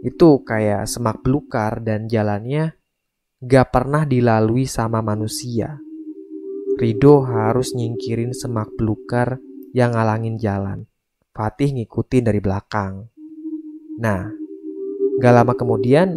Itu 0.00 0.40
kayak 0.40 0.88
semak 0.88 1.20
belukar 1.20 1.84
dan 1.84 2.08
jalannya 2.08 2.72
gak 3.44 3.68
pernah 3.68 4.08
dilalui 4.08 4.64
sama 4.64 5.04
manusia. 5.04 5.76
Rido 6.80 7.20
harus 7.28 7.76
nyingkirin 7.76 8.32
semak 8.32 8.72
belukar 8.80 9.36
yang 9.76 9.92
ngalangin 9.92 10.40
jalan. 10.40 10.88
Fatih 11.36 11.76
ngikutin 11.76 12.24
dari 12.24 12.40
belakang. 12.40 13.04
Nah, 14.00 14.32
gak 15.20 15.34
lama 15.36 15.52
kemudian 15.52 16.16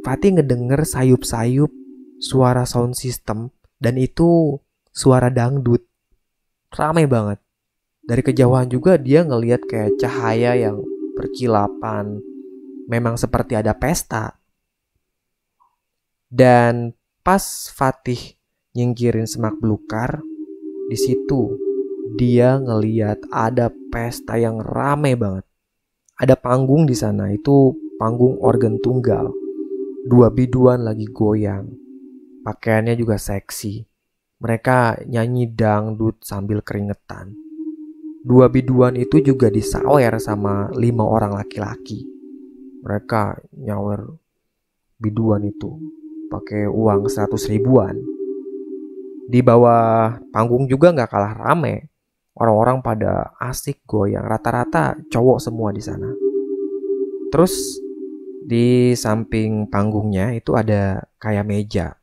Fatih 0.00 0.40
ngedenger 0.40 0.88
sayup-sayup 0.88 1.68
suara 2.16 2.64
sound 2.64 2.96
system 2.96 3.52
dan 3.76 4.00
itu 4.00 4.56
suara 4.88 5.28
dangdut. 5.28 5.84
Ramai 6.72 7.04
banget. 7.04 7.44
Dari 8.00 8.24
kejauhan 8.24 8.72
juga 8.72 8.96
dia 8.96 9.28
ngeliat 9.28 9.60
kayak 9.68 10.00
cahaya 10.00 10.56
yang 10.56 10.80
berkilapan. 11.20 12.16
Memang 12.88 13.20
seperti 13.20 13.60
ada 13.60 13.76
pesta. 13.76 14.40
Dan 16.32 16.96
pas 17.20 17.68
Fatih 17.76 18.37
nyingkirin 18.78 19.26
semak 19.26 19.58
belukar, 19.58 20.22
di 20.86 20.94
situ 20.94 21.58
dia 22.14 22.62
ngeliat 22.62 23.26
ada 23.34 23.74
pesta 23.90 24.38
yang 24.38 24.62
ramai 24.62 25.18
banget. 25.18 25.42
Ada 26.14 26.38
panggung 26.38 26.86
di 26.86 26.94
sana, 26.94 27.30
itu 27.34 27.74
panggung 27.98 28.38
organ 28.38 28.78
tunggal. 28.78 29.34
Dua 30.06 30.30
biduan 30.30 30.86
lagi 30.86 31.10
goyang. 31.10 31.68
Pakaiannya 32.46 32.94
juga 32.94 33.18
seksi. 33.18 33.82
Mereka 34.38 35.10
nyanyi 35.10 35.50
dangdut 35.50 36.22
sambil 36.22 36.62
keringetan. 36.62 37.34
Dua 38.22 38.46
biduan 38.50 38.94
itu 38.94 39.18
juga 39.22 39.50
disawer 39.50 40.18
sama 40.22 40.70
lima 40.74 41.02
orang 41.06 41.34
laki-laki. 41.34 42.06
Mereka 42.82 43.42
nyawer 43.58 44.06
biduan 44.98 45.46
itu 45.46 45.70
pakai 46.30 46.66
uang 46.66 47.06
seratus 47.06 47.46
ribuan. 47.46 48.17
Di 49.28 49.44
bawah 49.44 50.16
panggung 50.32 50.64
juga 50.64 50.88
nggak 50.96 51.10
kalah 51.12 51.34
rame. 51.36 51.92
Orang-orang 52.32 52.80
pada 52.80 53.36
asik 53.36 53.84
goyang, 53.84 54.24
rata-rata 54.24 54.96
cowok 55.12 55.36
semua 55.36 55.68
di 55.68 55.84
sana. 55.84 56.08
Terus 57.28 57.82
di 58.48 58.96
samping 58.96 59.68
panggungnya 59.68 60.32
itu 60.32 60.56
ada 60.56 61.04
kayak 61.20 61.44
meja. 61.44 62.00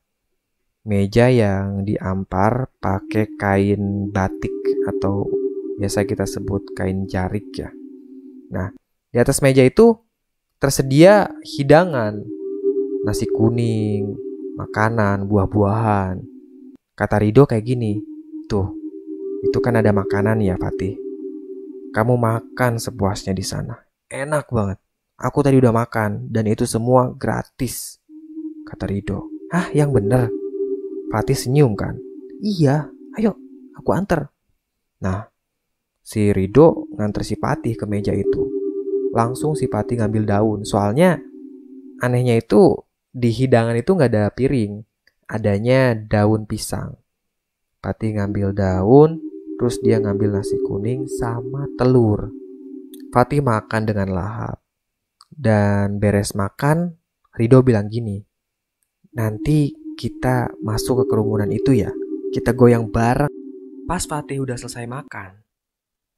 Meja 0.85 1.33
yang 1.33 1.81
diampar 1.81 2.69
pakai 2.77 3.33
kain 3.41 4.13
batik 4.13 4.53
atau 4.85 5.25
biasa 5.81 6.05
kita 6.05 6.29
sebut 6.29 6.77
kain 6.77 7.09
jarik 7.09 7.49
ya. 7.57 7.73
Nah, 8.53 8.69
di 9.09 9.17
atas 9.17 9.41
meja 9.41 9.65
itu 9.65 9.97
tersedia 10.61 11.33
hidangan, 11.41 12.21
nasi 13.01 13.25
kuning, 13.25 14.13
makanan, 14.61 15.25
buah-buahan. 15.25 16.34
Kata 16.95 17.19
Rido 17.19 17.43
kayak 17.43 17.67
gini, 17.67 17.99
tuh, 18.47 18.71
itu 19.43 19.59
kan 19.59 19.75
ada 19.75 19.91
makanan 19.91 20.39
ya 20.39 20.55
Fatih. 20.55 20.95
Kamu 21.91 22.15
makan 22.15 22.79
sepuasnya 22.79 23.35
di 23.35 23.43
sana. 23.43 23.75
Enak 24.07 24.47
banget. 24.47 24.79
Aku 25.19 25.43
tadi 25.43 25.59
udah 25.59 25.75
makan 25.75 26.31
dan 26.31 26.47
itu 26.47 26.63
semua 26.63 27.11
gratis. 27.11 27.99
Kata 28.63 28.87
Rido. 28.87 29.27
Hah, 29.51 29.75
yang 29.75 29.91
bener? 29.91 30.31
Fatih 31.11 31.35
senyum 31.35 31.75
kan? 31.75 31.99
Iya, 32.39 32.87
ayo 33.19 33.35
aku 33.75 33.91
anter. 33.91 34.31
Nah, 35.03 35.27
si 35.99 36.31
Rido 36.31 36.87
nganter 36.95 37.27
si 37.27 37.35
Fatih 37.35 37.75
ke 37.75 37.83
meja 37.83 38.15
itu. 38.15 38.47
Langsung 39.11 39.51
si 39.51 39.67
Fatih 39.67 39.99
ngambil 39.99 40.23
daun. 40.23 40.59
Soalnya 40.63 41.19
anehnya 41.99 42.39
itu 42.39 42.87
di 43.11 43.35
hidangan 43.35 43.75
itu 43.75 43.91
nggak 43.91 44.11
ada 44.15 44.31
piring. 44.31 44.94
Adanya 45.25 45.97
daun 45.97 46.45
pisang. 46.45 47.01
Fatih 47.81 48.17
ngambil 48.17 48.53
daun, 48.53 49.17
terus 49.57 49.81
dia 49.81 49.97
ngambil 49.97 50.37
nasi 50.37 50.57
kuning 50.61 51.09
sama 51.09 51.65
telur. 51.77 52.29
Fatih 53.09 53.41
makan 53.41 53.81
dengan 53.89 54.13
lahap. 54.13 54.61
Dan 55.29 55.97
beres 55.97 56.37
makan, 56.37 56.93
Rido 57.33 57.65
bilang 57.65 57.89
gini, 57.89 58.21
nanti 59.17 59.73
kita 59.97 60.53
masuk 60.61 61.03
ke 61.03 61.05
kerumunan 61.11 61.49
itu 61.49 61.73
ya. 61.73 61.89
Kita 62.31 62.53
goyang 62.53 62.93
bareng. 62.93 63.31
Pas 63.89 64.01
Fatih 64.05 64.41
udah 64.41 64.57
selesai 64.57 64.85
makan, 64.89 65.45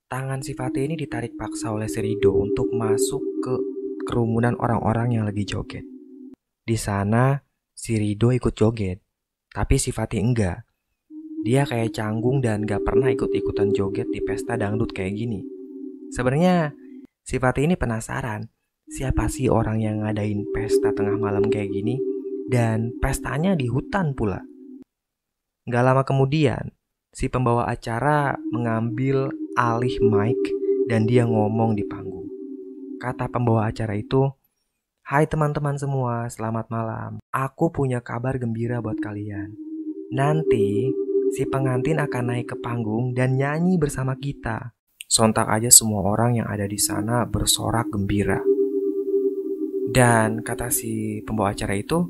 tangan 0.08 0.40
si 0.40 0.56
Fatih 0.56 0.88
ini 0.88 0.96
ditarik 0.96 1.36
paksa 1.36 1.72
oleh 1.72 1.92
si 1.92 2.00
Rido 2.00 2.32
untuk 2.36 2.72
masuk 2.72 3.24
ke 3.44 3.54
kerumunan 4.08 4.56
orang-orang 4.56 5.20
yang 5.20 5.24
lagi 5.28 5.44
joget. 5.44 5.84
Di 6.64 6.76
sana, 6.80 7.36
si 7.78 7.94
Rido 8.02 8.34
ikut 8.34 8.58
joget, 8.58 8.98
tapi 9.54 9.78
si 9.78 9.94
Fatih 9.94 10.26
enggak. 10.26 10.66
Dia 11.46 11.64
kayak 11.64 11.94
canggung 11.94 12.42
dan 12.42 12.66
gak 12.66 12.82
pernah 12.82 13.14
ikut-ikutan 13.14 13.70
joget 13.72 14.10
di 14.10 14.20
pesta 14.26 14.58
dangdut 14.58 14.90
kayak 14.90 15.14
gini. 15.14 15.46
Sebenarnya 16.10 16.74
si 17.22 17.38
Fatih 17.38 17.70
ini 17.70 17.78
penasaran 17.78 18.50
siapa 18.90 19.30
sih 19.30 19.46
orang 19.46 19.78
yang 19.78 20.02
ngadain 20.02 20.50
pesta 20.50 20.90
tengah 20.92 21.16
malam 21.22 21.46
kayak 21.46 21.70
gini 21.70 22.02
dan 22.50 22.98
pestanya 22.98 23.54
di 23.54 23.70
hutan 23.70 24.18
pula. 24.18 24.42
Gak 25.70 25.84
lama 25.86 26.02
kemudian, 26.02 26.74
si 27.14 27.30
pembawa 27.30 27.70
acara 27.70 28.40
mengambil 28.50 29.30
alih 29.54 30.00
mic 30.02 30.40
dan 30.90 31.06
dia 31.06 31.28
ngomong 31.28 31.76
di 31.78 31.84
panggung. 31.86 32.26
Kata 32.98 33.30
pembawa 33.30 33.70
acara 33.70 33.94
itu, 33.94 34.32
Hai 35.08 35.24
teman-teman 35.24 35.80
semua, 35.80 36.28
selamat 36.28 36.68
malam. 36.68 37.24
Aku 37.32 37.72
punya 37.72 38.04
kabar 38.04 38.36
gembira 38.36 38.84
buat 38.84 39.00
kalian. 39.00 39.56
Nanti 40.12 40.92
si 41.32 41.48
pengantin 41.48 42.04
akan 42.04 42.36
naik 42.36 42.52
ke 42.52 42.60
panggung 42.60 43.16
dan 43.16 43.40
nyanyi 43.40 43.80
bersama 43.80 44.20
kita. 44.20 44.76
Sontak 45.08 45.48
aja 45.48 45.72
semua 45.72 46.04
orang 46.04 46.44
yang 46.44 46.48
ada 46.52 46.68
di 46.68 46.76
sana 46.76 47.24
bersorak 47.24 47.88
gembira. 47.88 48.44
Dan 49.88 50.44
kata 50.44 50.68
si 50.76 51.24
pembawa 51.24 51.56
acara 51.56 51.80
itu, 51.80 52.04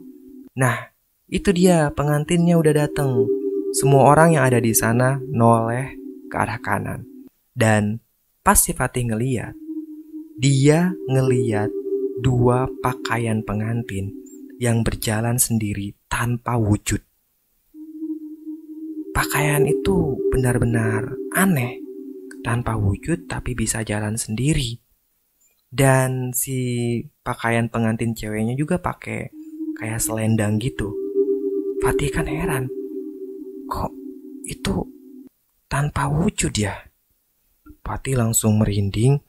nah 0.57 0.89
itu 1.29 1.53
dia 1.53 1.93
pengantinnya 1.93 2.57
udah 2.57 2.73
datang. 2.81 3.29
Semua 3.77 4.09
orang 4.09 4.41
yang 4.41 4.49
ada 4.49 4.57
di 4.57 4.73
sana 4.73 5.21
noleh 5.21 5.93
ke 6.33 6.33
arah 6.33 6.57
kanan. 6.57 7.05
Dan 7.53 8.01
pas 8.41 8.57
si 8.57 8.73
Fatih 8.73 9.05
ngeliat, 9.05 9.53
dia 10.41 10.97
ngeliat 11.05 11.76
dua 12.21 12.65
pakaian 12.81 13.45
pengantin 13.45 14.09
yang 14.57 14.81
berjalan 14.81 15.37
sendiri 15.37 15.93
tanpa 16.09 16.57
wujud. 16.57 17.01
Pakaian 19.13 19.65
itu 19.65 20.17
benar-benar 20.29 21.13
aneh, 21.33 21.81
tanpa 22.45 22.77
wujud 22.77 23.25
tapi 23.29 23.53
bisa 23.57 23.81
jalan 23.81 24.17
sendiri. 24.17 24.81
Dan 25.67 26.31
si 26.31 27.01
pakaian 27.21 27.67
pengantin 27.69 28.13
ceweknya 28.13 28.55
juga 28.55 28.79
pakai 28.79 29.29
kayak 29.77 30.01
selendang 30.01 30.57
gitu. 30.57 30.93
Fatih 31.81 32.09
kan 32.09 32.25
heran. 32.25 32.65
Kok 33.69 33.93
itu 34.47 34.85
tanpa 35.69 36.09
wujud 36.09 36.53
ya? 36.55 36.73
Fatih 37.85 38.17
langsung 38.17 38.57
merinding. 38.57 39.21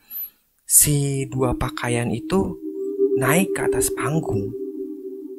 Si 0.68 1.24
dua 1.33 1.57
pakaian 1.57 2.12
itu 2.12 2.68
naik 3.19 3.51
ke 3.51 3.61
atas 3.67 3.91
panggung. 3.99 4.55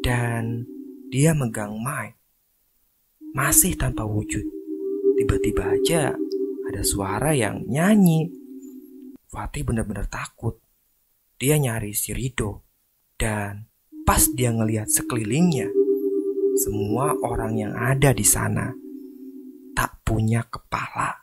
Dan 0.04 0.68
dia 1.08 1.32
megang 1.32 1.80
mic. 1.80 2.20
Masih 3.32 3.80
tanpa 3.80 4.04
wujud. 4.04 4.44
Tiba-tiba 5.16 5.80
aja 5.80 6.12
ada 6.68 6.82
suara 6.84 7.32
yang 7.32 7.64
nyanyi. 7.64 8.28
Fatih 9.32 9.64
benar-benar 9.64 10.12
takut 10.12 10.60
dia 11.40 11.56
nyari 11.56 11.96
si 11.96 12.12
Rido. 12.12 12.68
Dan 13.16 13.64
pas 14.04 14.28
dia 14.36 14.52
ngelihat 14.52 14.92
sekelilingnya, 14.92 15.72
semua 16.60 17.16
orang 17.24 17.56
yang 17.56 17.74
ada 17.76 18.12
di 18.12 18.28
sana 18.28 18.76
tak 19.72 20.04
punya 20.04 20.44
kepala. 20.52 21.16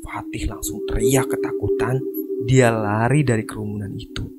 Fatih 0.00 0.48
langsung 0.48 0.80
teriak 0.88 1.28
ketakutan, 1.28 2.00
dia 2.48 2.72
lari 2.72 3.20
dari 3.20 3.44
kerumunan 3.44 3.92
itu. 3.92 4.37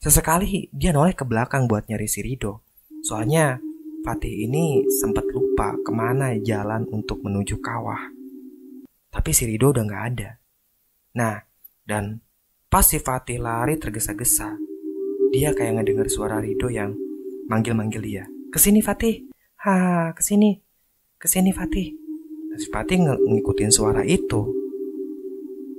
Sesekali 0.00 0.72
dia 0.72 0.96
noleh 0.96 1.12
ke 1.12 1.28
belakang 1.28 1.68
buat 1.68 1.84
nyari 1.84 2.08
si 2.08 2.24
Rido. 2.24 2.64
Soalnya 3.04 3.60
Fatih 4.00 4.48
ini 4.48 4.88
sempat 4.88 5.28
lupa 5.28 5.76
ke 5.76 5.92
mana 5.92 6.32
jalan 6.40 6.88
untuk 6.88 7.20
menuju 7.20 7.60
kawah. 7.60 8.08
Tapi 9.12 9.30
si 9.36 9.44
Rido 9.44 9.76
udah 9.76 9.84
gak 9.84 10.04
ada. 10.16 10.40
Nah, 11.20 11.36
dan 11.84 12.24
pas 12.72 12.80
si 12.80 12.96
Fatih 12.96 13.44
lari 13.44 13.76
tergesa-gesa, 13.76 14.56
dia 15.36 15.52
kayak 15.52 15.76
ngedenger 15.76 16.08
suara 16.08 16.40
Rido 16.40 16.72
yang 16.72 16.96
manggil-manggil 17.52 18.00
dia. 18.00 18.24
Ke 18.48 18.56
sini 18.56 18.80
Fatih, 18.80 19.28
ha 19.68 20.16
ke 20.16 20.24
sini, 20.24 20.56
ke 21.20 21.28
sini 21.28 21.52
Fatih. 21.52 21.92
Dan 22.48 22.56
si 22.56 22.72
Fatih 22.72 23.04
ng 23.04 23.36
ngikutin 23.36 23.68
suara 23.68 24.00
itu. 24.08 24.48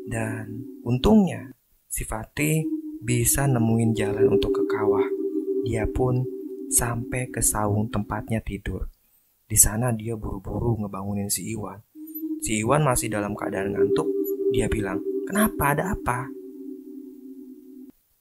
Dan 0.05 0.77
untungnya 0.85 1.57
si 1.89 2.05
Fatih 2.05 2.80
bisa 3.01 3.49
nemuin 3.49 3.97
jalan 3.97 4.37
untuk 4.37 4.53
ke 4.61 4.63
kawah. 4.69 5.05
Dia 5.65 5.89
pun 5.89 6.21
sampai 6.69 7.27
ke 7.33 7.41
saung 7.41 7.89
tempatnya 7.89 8.39
tidur. 8.39 8.87
Di 9.49 9.57
sana 9.59 9.91
dia 9.91 10.15
buru-buru 10.15 10.79
ngebangunin 10.85 11.27
si 11.27 11.51
Iwan. 11.51 11.81
Si 12.39 12.61
Iwan 12.61 12.85
masih 12.85 13.11
dalam 13.11 13.35
keadaan 13.35 13.73
ngantuk. 13.75 14.07
Dia 14.53 14.69
bilang, 14.71 15.01
Kenapa? 15.27 15.71
Ada 15.75 15.95
apa? 15.95 16.27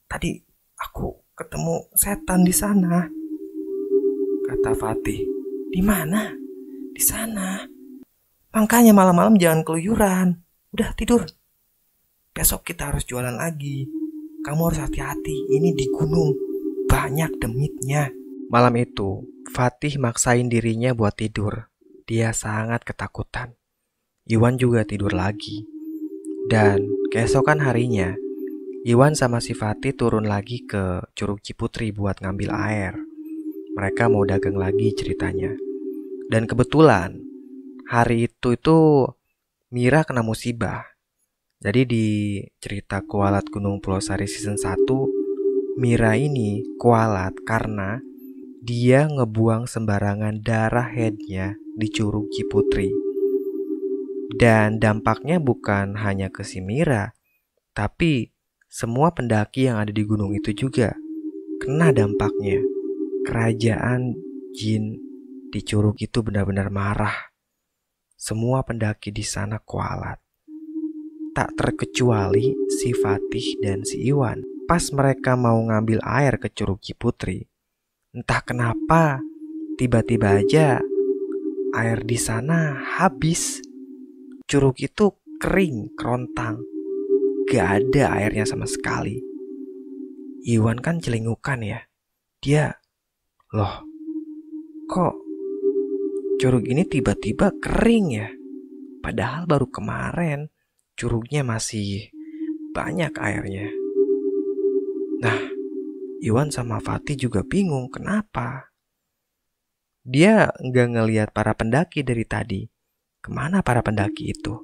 Tadi 0.07 0.31
aku 0.79 1.11
ketemu 1.35 1.87
setan 1.95 2.43
di 2.43 2.53
sana. 2.53 3.07
Kata 4.47 4.71
Fatih. 4.75 5.23
Di 5.71 5.79
mana? 5.79 6.31
Di 6.91 7.01
sana. 7.03 7.63
Makanya 8.51 8.91
malam-malam 8.91 9.39
jangan 9.39 9.63
keluyuran. 9.63 10.43
Udah 10.75 10.91
tidur. 10.95 11.23
Besok 12.31 12.67
kita 12.67 12.91
harus 12.91 13.07
jualan 13.07 13.35
lagi. 13.35 14.00
Kamu 14.41 14.61
harus 14.69 14.81
hati-hati. 14.81 15.53
Ini 15.53 15.69
di 15.77 15.85
gunung. 15.93 16.33
Banyak 16.89 17.37
demitnya. 17.37 18.09
Malam 18.49 18.75
itu, 18.81 19.23
Fatih 19.53 20.01
maksain 20.01 20.49
dirinya 20.49 20.91
buat 20.97 21.15
tidur. 21.15 21.71
Dia 22.09 22.33
sangat 22.35 22.83
ketakutan. 22.83 23.53
Iwan 24.25 24.57
juga 24.57 24.83
tidur 24.83 25.13
lagi. 25.13 25.63
Dan 26.49 26.89
keesokan 27.13 27.61
harinya, 27.61 28.17
Iwan 28.81 29.13
sama 29.13 29.37
si 29.37 29.53
Fatih 29.53 29.93
turun 29.93 30.25
lagi 30.25 30.65
ke 30.65 31.05
Curug 31.13 31.45
Ciputri 31.45 31.93
buat 31.93 32.17
ngambil 32.17 32.49
air. 32.49 32.93
Mereka 33.77 34.09
mau 34.09 34.25
dagang 34.25 34.57
lagi 34.57 34.89
ceritanya. 34.97 35.53
Dan 36.33 36.49
kebetulan 36.49 37.21
hari 37.85 38.25
itu 38.25 38.57
itu 38.57 39.05
Mira 39.71 40.03
kena 40.03 40.19
musibah. 40.19 40.90
Jadi 41.61 41.81
di 41.85 42.07
cerita 42.57 43.05
Kualat 43.05 43.45
Gunung 43.53 43.77
Pulau 43.85 44.01
Sari 44.01 44.25
season 44.25 44.57
1, 44.57 44.81
Mira 45.77 46.17
ini 46.17 46.65
kualat 46.81 47.37
karena 47.45 48.01
dia 48.65 49.05
ngebuang 49.05 49.69
sembarangan 49.69 50.41
darah 50.41 50.89
headnya 50.89 51.53
di 51.77 51.85
Curug 51.93 52.33
Ciputri. 52.33 52.89
Dan 54.33 54.81
dampaknya 54.81 55.37
bukan 55.37 56.01
hanya 56.01 56.33
ke 56.33 56.41
si 56.41 56.65
Mira, 56.65 57.13
tapi 57.77 58.33
semua 58.65 59.13
pendaki 59.13 59.69
yang 59.69 59.77
ada 59.77 59.93
di 59.93 60.01
gunung 60.01 60.33
itu 60.33 60.57
juga 60.57 60.97
kena 61.61 61.93
dampaknya. 61.93 62.57
Kerajaan 63.21 64.17
jin 64.57 64.97
di 65.53 65.61
Curug 65.61 66.01
itu 66.01 66.25
benar-benar 66.25 66.73
marah. 66.73 67.29
Semua 68.17 68.65
pendaki 68.65 69.13
di 69.13 69.21
sana 69.21 69.61
kualat. 69.61 70.30
Tak 71.31 71.55
terkecuali 71.55 72.51
si 72.67 72.91
Fatih 72.91 73.63
dan 73.63 73.87
si 73.87 74.03
Iwan. 74.03 74.43
Pas 74.67 74.83
mereka 74.91 75.39
mau 75.39 75.59
ngambil 75.63 76.03
air 76.03 76.39
ke 76.39 76.51
Curug 76.51 76.79
Ciputri, 76.79 77.43
entah 78.15 78.39
kenapa 78.43 79.19
tiba-tiba 79.75 80.39
aja 80.39 80.79
air 81.71 82.03
di 82.03 82.19
sana 82.19 82.75
habis 82.99 83.63
curug 84.47 84.75
itu 84.83 85.15
kering, 85.39 85.95
kerontang. 85.95 86.59
Gak 87.47 87.67
ada 87.79 88.19
airnya 88.19 88.43
sama 88.43 88.67
sekali. 88.67 89.23
Iwan 90.43 90.83
kan 90.83 90.99
celingukan 90.99 91.63
ya. 91.63 91.79
Dia, 92.43 92.75
loh, 93.55 93.87
kok 94.91 95.15
curug 96.43 96.67
ini 96.67 96.83
tiba-tiba 96.83 97.55
kering 97.59 98.07
ya? 98.11 98.27
Padahal 99.01 99.47
baru 99.47 99.67
kemarin 99.71 100.51
curugnya 101.01 101.41
masih 101.41 102.13
banyak 102.77 103.09
airnya. 103.17 103.73
Nah, 105.17 105.41
Iwan 106.21 106.53
sama 106.53 106.77
Fatih 106.77 107.17
juga 107.17 107.41
bingung 107.41 107.89
kenapa. 107.89 108.69
Dia 110.05 110.53
nggak 110.53 110.87
ngelihat 110.93 111.29
para 111.33 111.57
pendaki 111.57 112.05
dari 112.05 112.21
tadi 112.21 112.69
ke 113.17 113.33
mana 113.33 113.65
para 113.65 113.81
pendaki 113.81 114.29
itu. 114.29 114.61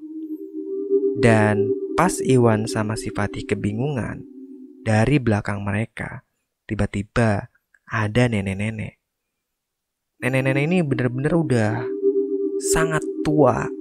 Dan 1.17 1.73
pas 1.97 2.21
Iwan 2.21 2.69
sama 2.69 2.93
si 2.93 3.10
Fatih 3.10 3.41
kebingungan, 3.41 4.21
dari 4.86 5.17
belakang 5.17 5.65
mereka 5.65 6.21
tiba-tiba 6.69 7.50
ada 7.89 8.23
nenek-nenek. 8.30 9.02
Nenek-nenek 10.21 10.63
ini 10.69 10.78
bener-bener 10.86 11.34
udah 11.34 11.73
sangat 12.69 13.02
tua. 13.26 13.76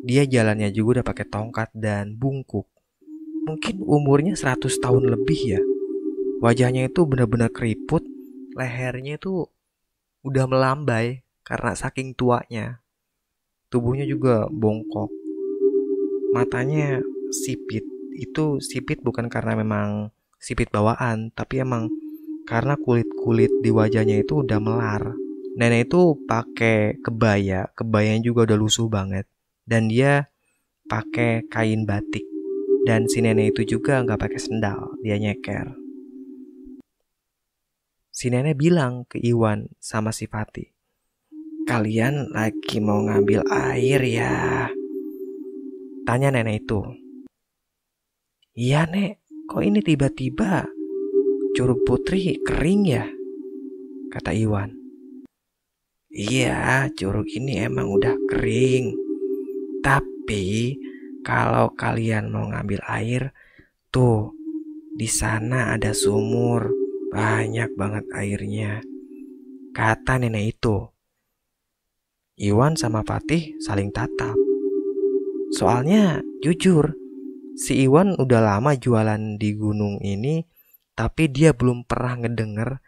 Dia 0.00 0.24
jalannya 0.24 0.72
juga 0.72 1.00
udah 1.00 1.06
pakai 1.06 1.26
tongkat 1.28 1.68
dan 1.76 2.16
bungkuk. 2.16 2.64
Mungkin 3.44 3.84
umurnya 3.84 4.32
100 4.32 4.80
tahun 4.80 5.12
lebih 5.12 5.40
ya. 5.56 5.60
Wajahnya 6.40 6.88
itu 6.88 7.04
benar-benar 7.04 7.52
keriput, 7.52 8.00
lehernya 8.56 9.20
itu 9.20 9.44
udah 10.24 10.44
melambai 10.48 11.20
karena 11.44 11.76
saking 11.76 12.16
tuanya. 12.16 12.80
Tubuhnya 13.68 14.08
juga 14.08 14.48
bongkok. 14.48 15.12
Matanya 16.32 17.04
sipit. 17.32 17.84
Itu 18.16 18.60
sipit 18.60 19.04
bukan 19.04 19.28
karena 19.28 19.56
memang 19.60 20.12
sipit 20.40 20.72
bawaan, 20.72 21.28
tapi 21.36 21.60
emang 21.60 21.92
karena 22.48 22.74
kulit-kulit 22.80 23.52
di 23.60 23.68
wajahnya 23.68 24.24
itu 24.24 24.40
udah 24.40 24.58
melar. 24.58 25.12
Nenek 25.60 25.92
itu 25.92 26.16
pakai 26.24 26.96
kebaya, 27.04 27.68
kebayanya 27.76 28.24
juga 28.24 28.48
udah 28.48 28.58
lusuh 28.58 28.88
banget. 28.88 29.28
Dan 29.64 29.88
dia 29.88 30.28
pakai 30.86 31.46
kain 31.48 31.88
batik. 31.88 32.24
Dan 32.84 33.06
si 33.06 33.20
nenek 33.20 33.56
itu 33.56 33.76
juga 33.76 34.00
nggak 34.00 34.20
pakai 34.20 34.40
sendal, 34.40 34.96
dia 35.04 35.20
nyeker. 35.20 35.76
Si 38.08 38.32
nenek 38.32 38.56
bilang 38.56 39.04
ke 39.04 39.20
Iwan 39.20 39.68
sama 39.80 40.12
si 40.12 40.24
Fatih, 40.24 40.72
Kalian 41.68 42.32
lagi 42.32 42.80
mau 42.82 43.04
ngambil 43.04 43.46
air 43.46 44.00
ya? 44.02 44.66
Tanya 46.08 46.32
nenek 46.32 46.66
itu. 46.66 46.80
Iya 48.58 48.90
nek, 48.90 49.22
kok 49.46 49.62
ini 49.62 49.78
tiba-tiba 49.78 50.66
curug 51.54 51.86
putri 51.86 52.40
kering 52.42 52.82
ya? 52.88 53.06
Kata 54.10 54.34
Iwan. 54.34 54.74
Iya, 56.10 56.90
curug 56.98 57.30
ini 57.30 57.62
emang 57.62 57.86
udah 57.86 58.18
kering. 58.26 59.09
Tapi 59.80 60.76
kalau 61.20 61.72
kalian 61.76 62.32
mau 62.32 62.48
ngambil 62.48 62.80
air, 62.88 63.22
tuh 63.88 64.32
di 64.94 65.08
sana 65.08 65.74
ada 65.76 65.92
sumur, 65.96 66.70
banyak 67.10 67.72
banget 67.74 68.04
airnya. 68.14 68.72
Kata 69.74 70.20
nenek 70.20 70.58
itu. 70.58 70.78
Iwan 72.40 72.76
sama 72.76 73.04
Fatih 73.04 73.56
saling 73.60 73.92
tatap. 73.92 74.32
Soalnya 75.52 76.22
jujur, 76.40 76.96
si 77.58 77.84
Iwan 77.84 78.16
udah 78.16 78.40
lama 78.40 78.72
jualan 78.78 79.36
di 79.36 79.50
gunung 79.58 80.00
ini, 80.00 80.40
tapi 80.96 81.28
dia 81.28 81.52
belum 81.52 81.84
pernah 81.84 82.20
ngedenger 82.20 82.80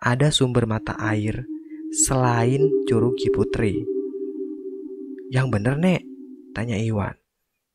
ada 0.00 0.28
sumber 0.34 0.68
mata 0.68 0.96
air 0.98 1.46
selain 1.92 2.66
Curug 2.84 3.16
Ciputri. 3.16 3.84
Yang 5.30 5.46
bener, 5.50 5.74
Nek? 5.78 6.15
Tanya 6.56 6.80
Iwan. 6.80 7.20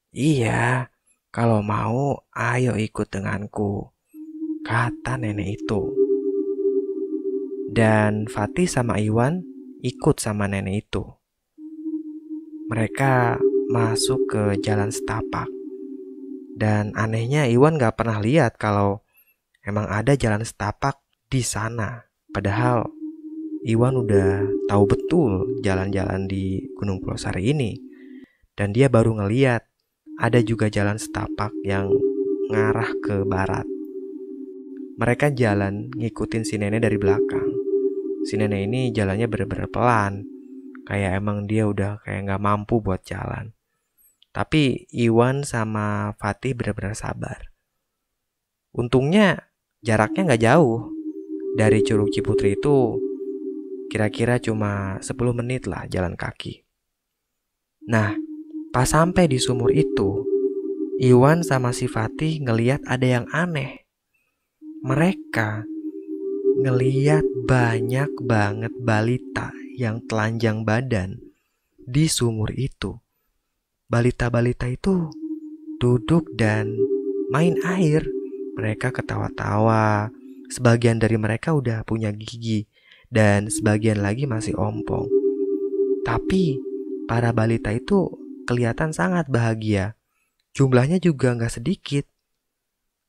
Iya, 0.10 0.90
kalau 1.30 1.62
mau 1.62 2.26
ayo 2.34 2.74
ikut 2.74 3.14
denganku, 3.14 3.94
kata 4.66 5.22
nenek 5.22 5.62
itu. 5.62 5.94
Dan 7.70 8.26
Fatih 8.26 8.66
sama 8.66 8.98
Iwan 8.98 9.46
ikut 9.86 10.18
sama 10.18 10.50
nenek 10.50 10.90
itu 10.90 11.22
mereka 12.72 13.36
masuk 13.68 14.32
ke 14.32 14.44
jalan 14.64 14.88
setapak. 14.88 15.52
Dan 16.56 16.96
anehnya 16.96 17.44
Iwan 17.52 17.76
gak 17.76 18.00
pernah 18.00 18.24
lihat 18.24 18.56
kalau 18.56 19.04
emang 19.68 19.92
ada 19.92 20.16
jalan 20.16 20.48
setapak 20.48 20.96
di 21.28 21.44
sana. 21.44 22.08
Padahal 22.32 22.88
Iwan 23.68 24.00
udah 24.00 24.48
tahu 24.72 24.84
betul 24.88 25.32
jalan-jalan 25.60 26.32
di 26.32 26.64
Gunung 26.80 27.04
Pulau 27.04 27.20
Sari 27.20 27.52
ini. 27.52 27.76
Dan 28.56 28.76
dia 28.76 28.92
baru 28.92 29.18
ngeliat 29.18 29.64
ada 30.20 30.40
juga 30.44 30.68
jalan 30.68 31.00
setapak 31.00 31.56
yang 31.64 31.90
ngarah 32.52 32.92
ke 33.02 33.24
barat. 33.24 33.66
Mereka 35.00 35.34
jalan 35.34 35.90
ngikutin 35.96 36.44
si 36.46 36.60
nenek 36.60 36.86
dari 36.86 36.98
belakang. 37.00 37.50
Si 38.28 38.38
nenek 38.38 38.70
ini 38.70 38.94
jalannya 38.94 39.26
bener-bener 39.26 39.66
pelan 39.72 40.22
kayak 40.86 41.24
emang 41.24 41.48
dia 41.48 41.66
udah 41.66 42.04
kayak 42.04 42.28
nggak 42.28 42.44
mampu 42.44 42.84
buat 42.84 43.02
jalan. 43.08 43.56
Tapi 44.32 44.88
Iwan 44.96 45.44
sama 45.44 46.16
Fatih 46.16 46.56
benar-benar 46.56 46.96
sabar. 46.96 47.52
Untungnya 48.72 49.52
jaraknya 49.84 50.32
nggak 50.32 50.44
jauh. 50.44 50.92
Dari 51.52 51.84
Curug 51.84 52.16
Ciputri 52.16 52.56
itu 52.56 52.96
kira-kira 53.92 54.40
cuma 54.40 54.96
10 55.04 55.36
menit 55.36 55.68
lah 55.68 55.84
jalan 55.92 56.16
kaki. 56.16 56.64
Nah, 57.92 58.16
pas 58.72 58.88
sampai 58.88 59.28
di 59.28 59.38
sumur 59.38 59.72
itu, 59.76 60.24
Iwan 61.02 61.42
sama 61.42 61.74
si 61.74 61.90
Fatih 61.90 62.46
ngeliat 62.46 62.86
ada 62.86 63.08
yang 63.08 63.26
aneh. 63.34 63.90
Mereka 64.86 65.66
ngeliat 66.62 67.26
banyak 67.50 68.22
banget 68.22 68.70
balita 68.78 69.50
yang 69.82 70.06
telanjang 70.06 70.62
badan 70.62 71.18
di 71.82 72.06
sumur 72.06 72.54
itu. 72.54 73.02
Balita-balita 73.90 74.70
itu 74.70 75.10
duduk 75.82 76.30
dan 76.38 76.70
main 77.34 77.58
air. 77.66 78.06
Mereka 78.62 78.94
ketawa-tawa. 78.94 80.14
Sebagian 80.54 81.02
dari 81.02 81.18
mereka 81.18 81.58
udah 81.58 81.82
punya 81.82 82.14
gigi 82.14 82.70
dan 83.10 83.50
sebagian 83.50 84.06
lagi 84.06 84.30
masih 84.30 84.54
ompong. 84.54 85.10
Tapi 86.06 86.62
para 87.10 87.34
balita 87.34 87.74
itu 87.74 88.21
kelihatan 88.46 88.96
sangat 88.96 89.28
bahagia. 89.28 89.96
Jumlahnya 90.52 91.00
juga 91.00 91.32
nggak 91.36 91.62
sedikit. 91.62 92.06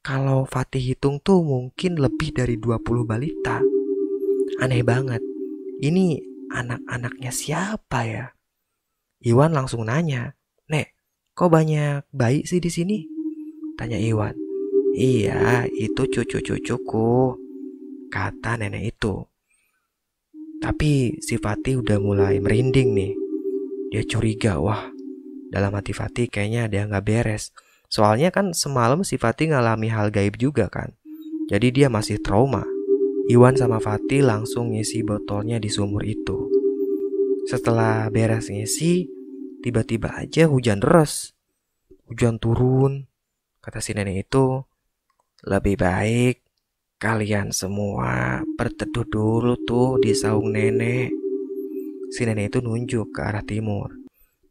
Kalau 0.02 0.46
Fatih 0.46 0.82
hitung 0.82 1.22
tuh 1.22 1.42
mungkin 1.42 1.98
lebih 1.98 2.34
dari 2.34 2.58
20 2.58 3.06
balita. 3.06 3.62
Aneh 4.58 4.82
banget. 4.82 5.22
Ini 5.82 6.18
anak-anaknya 6.50 7.30
siapa 7.34 8.00
ya? 8.06 8.26
Iwan 9.22 9.54
langsung 9.54 9.86
nanya, 9.86 10.34
Nek, 10.66 10.94
kok 11.34 11.50
banyak 11.50 12.06
bayi 12.10 12.42
sih 12.42 12.58
di 12.58 12.70
sini? 12.70 12.98
Tanya 13.78 13.98
Iwan. 13.98 14.34
Iya, 14.92 15.64
itu 15.72 16.04
cucu-cucuku, 16.04 17.38
kata 18.12 18.60
nenek 18.60 18.92
itu. 18.92 19.24
Tapi 20.60 21.16
si 21.18 21.40
Fatih 21.40 21.80
udah 21.80 21.98
mulai 21.98 22.38
merinding 22.38 22.92
nih. 22.92 23.12
Dia 23.88 24.04
curiga, 24.04 24.60
wah 24.60 24.91
dalam 25.52 25.76
hati 25.76 25.92
Fatih 25.92 26.32
kayaknya 26.32 26.64
ada 26.64 26.74
yang 26.80 26.88
gak 26.96 27.04
beres. 27.04 27.52
Soalnya 27.92 28.32
kan 28.32 28.56
semalam 28.56 29.04
si 29.04 29.20
Fatih 29.20 29.52
ngalami 29.52 29.92
hal 29.92 30.08
gaib 30.08 30.40
juga 30.40 30.72
kan. 30.72 30.96
Jadi 31.52 31.68
dia 31.68 31.92
masih 31.92 32.16
trauma. 32.24 32.64
Iwan 33.28 33.52
sama 33.60 33.76
Fatih 33.76 34.24
langsung 34.24 34.72
ngisi 34.72 35.04
botolnya 35.04 35.60
di 35.60 35.68
sumur 35.68 36.00
itu. 36.08 36.48
Setelah 37.44 38.08
beres 38.08 38.48
ngisi, 38.48 39.04
tiba-tiba 39.60 40.16
aja 40.16 40.48
hujan 40.48 40.80
deras. 40.80 41.36
Hujan 42.08 42.40
turun. 42.40 43.04
Kata 43.60 43.78
si 43.78 43.92
nenek 43.94 44.26
itu, 44.26 44.64
lebih 45.46 45.78
baik 45.78 46.42
kalian 46.98 47.50
semua 47.50 48.42
berteduh 48.54 49.06
dulu 49.06 49.54
tuh 49.66 49.98
di 50.02 50.14
saung 50.14 50.50
nenek. 50.54 51.12
Si 52.10 52.26
nenek 52.26 52.50
itu 52.50 52.58
nunjuk 52.58 53.14
ke 53.14 53.20
arah 53.22 53.42
timur. 53.42 54.01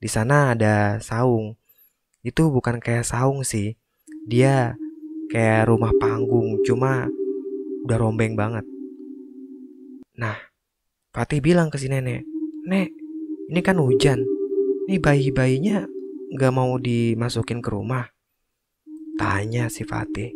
Di 0.01 0.09
sana 0.09 0.57
ada 0.57 0.97
saung. 0.97 1.53
Itu 2.25 2.49
bukan 2.49 2.81
kayak 2.81 3.05
saung 3.05 3.45
sih. 3.45 3.77
Dia 4.25 4.73
kayak 5.29 5.69
rumah 5.69 5.93
panggung, 6.01 6.57
cuma 6.65 7.05
udah 7.85 7.97
rombeng 8.01 8.33
banget. 8.33 8.65
Nah, 10.17 10.37
Fatih 11.13 11.37
bilang 11.37 11.69
ke 11.69 11.77
si 11.77 11.85
nenek, 11.85 12.25
Nek, 12.65 12.89
ini 13.49 13.61
kan 13.61 13.77
hujan. 13.77 14.21
Ini 14.89 14.97
bayi-bayinya 14.97 15.85
gak 16.33 16.53
mau 16.53 16.77
dimasukin 16.77 17.61
ke 17.61 17.69
rumah. 17.73 18.05
Tanya 19.17 19.69
si 19.69 19.85
Fatih. 19.85 20.33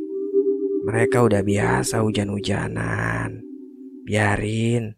Mereka 0.86 1.26
udah 1.26 1.42
biasa 1.42 2.06
hujan-hujanan. 2.06 3.42
Biarin. 4.06 4.94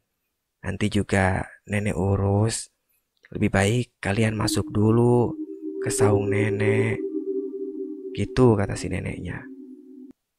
Nanti 0.63 0.87
juga 0.91 1.47
nenek 1.67 1.95
urus. 1.95 2.67
Lebih 3.35 3.49
baik 3.51 3.87
kalian 3.99 4.39
masuk 4.39 4.71
dulu 4.71 5.35
ke 5.83 5.91
saung 5.91 6.31
nenek. 6.31 6.95
Gitu 8.15 8.55
kata 8.55 8.79
si 8.79 8.87
neneknya. 8.87 9.43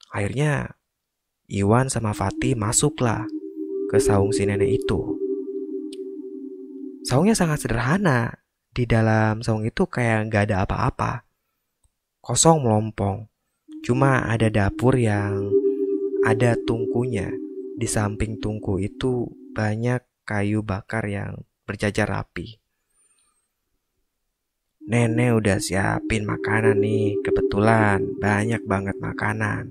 Akhirnya 0.08 0.72
Iwan 1.48 1.92
sama 1.92 2.16
Fatih 2.16 2.56
masuklah 2.56 3.28
ke 3.92 4.00
saung 4.00 4.32
si 4.32 4.48
nenek 4.48 4.80
itu. 4.80 5.00
Saungnya 7.04 7.36
sangat 7.36 7.64
sederhana. 7.64 8.44
Di 8.68 8.84
dalam 8.84 9.40
saung 9.40 9.64
itu 9.64 9.88
kayak 9.88 10.28
nggak 10.28 10.52
ada 10.52 10.56
apa-apa. 10.68 11.24
Kosong 12.20 12.62
melompong. 12.62 13.26
Cuma 13.80 14.28
ada 14.28 14.52
dapur 14.52 14.96
yang 14.96 15.48
ada 16.24 16.52
tungkunya. 16.68 17.32
Di 17.80 17.88
samping 17.88 18.36
tungku 18.36 18.76
itu 18.76 19.24
banyak 19.56 20.04
kayu 20.28 20.60
bakar 20.60 21.08
yang 21.08 21.42
berjajar 21.64 22.12
rapi. 22.12 22.60
Nenek 24.88 25.36
udah 25.36 25.60
siapin 25.60 26.24
makanan 26.24 26.80
nih, 26.80 27.20
kebetulan 27.20 28.08
banyak 28.16 28.64
banget 28.64 28.96
makanan. 28.96 29.68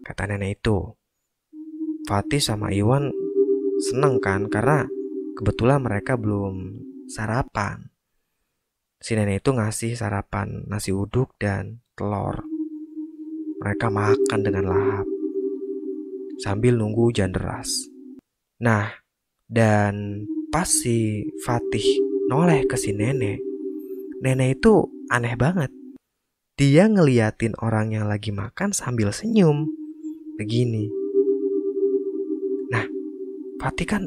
Kata 0.00 0.24
nenek 0.24 0.56
itu. 0.56 0.96
Fatih 2.08 2.40
sama 2.40 2.72
Iwan 2.72 3.12
seneng 3.76 4.16
kan 4.24 4.48
karena 4.48 4.88
kebetulan 5.36 5.84
mereka 5.84 6.16
belum 6.16 6.80
sarapan. 7.12 7.92
Si 8.96 9.12
nenek 9.12 9.44
itu 9.44 9.52
ngasih 9.52 9.92
sarapan 9.92 10.64
nasi 10.64 10.96
uduk 10.96 11.36
dan 11.36 11.84
telur. 11.92 12.40
Mereka 13.60 13.92
makan 13.92 14.40
dengan 14.40 14.64
lahap 14.72 15.06
sambil 16.40 16.72
nunggu 16.80 17.12
hujan 17.12 17.36
deras. 17.36 17.68
Nah, 18.64 18.88
dan 19.44 20.24
pas 20.48 20.68
si 20.68 21.28
Fatih 21.44 21.84
noleh 22.32 22.64
ke 22.64 22.80
si 22.80 22.96
nenek, 22.96 23.40
nenek 24.20 24.60
itu 24.60 24.88
aneh 25.12 25.36
banget. 25.36 25.70
Dia 26.56 26.88
ngeliatin 26.88 27.52
orang 27.60 27.92
yang 27.92 28.08
lagi 28.08 28.32
makan 28.32 28.72
sambil 28.72 29.12
senyum. 29.12 29.68
Begini. 30.40 30.88
Nah, 32.72 32.84
Fatih 33.60 33.88
kan 33.88 34.02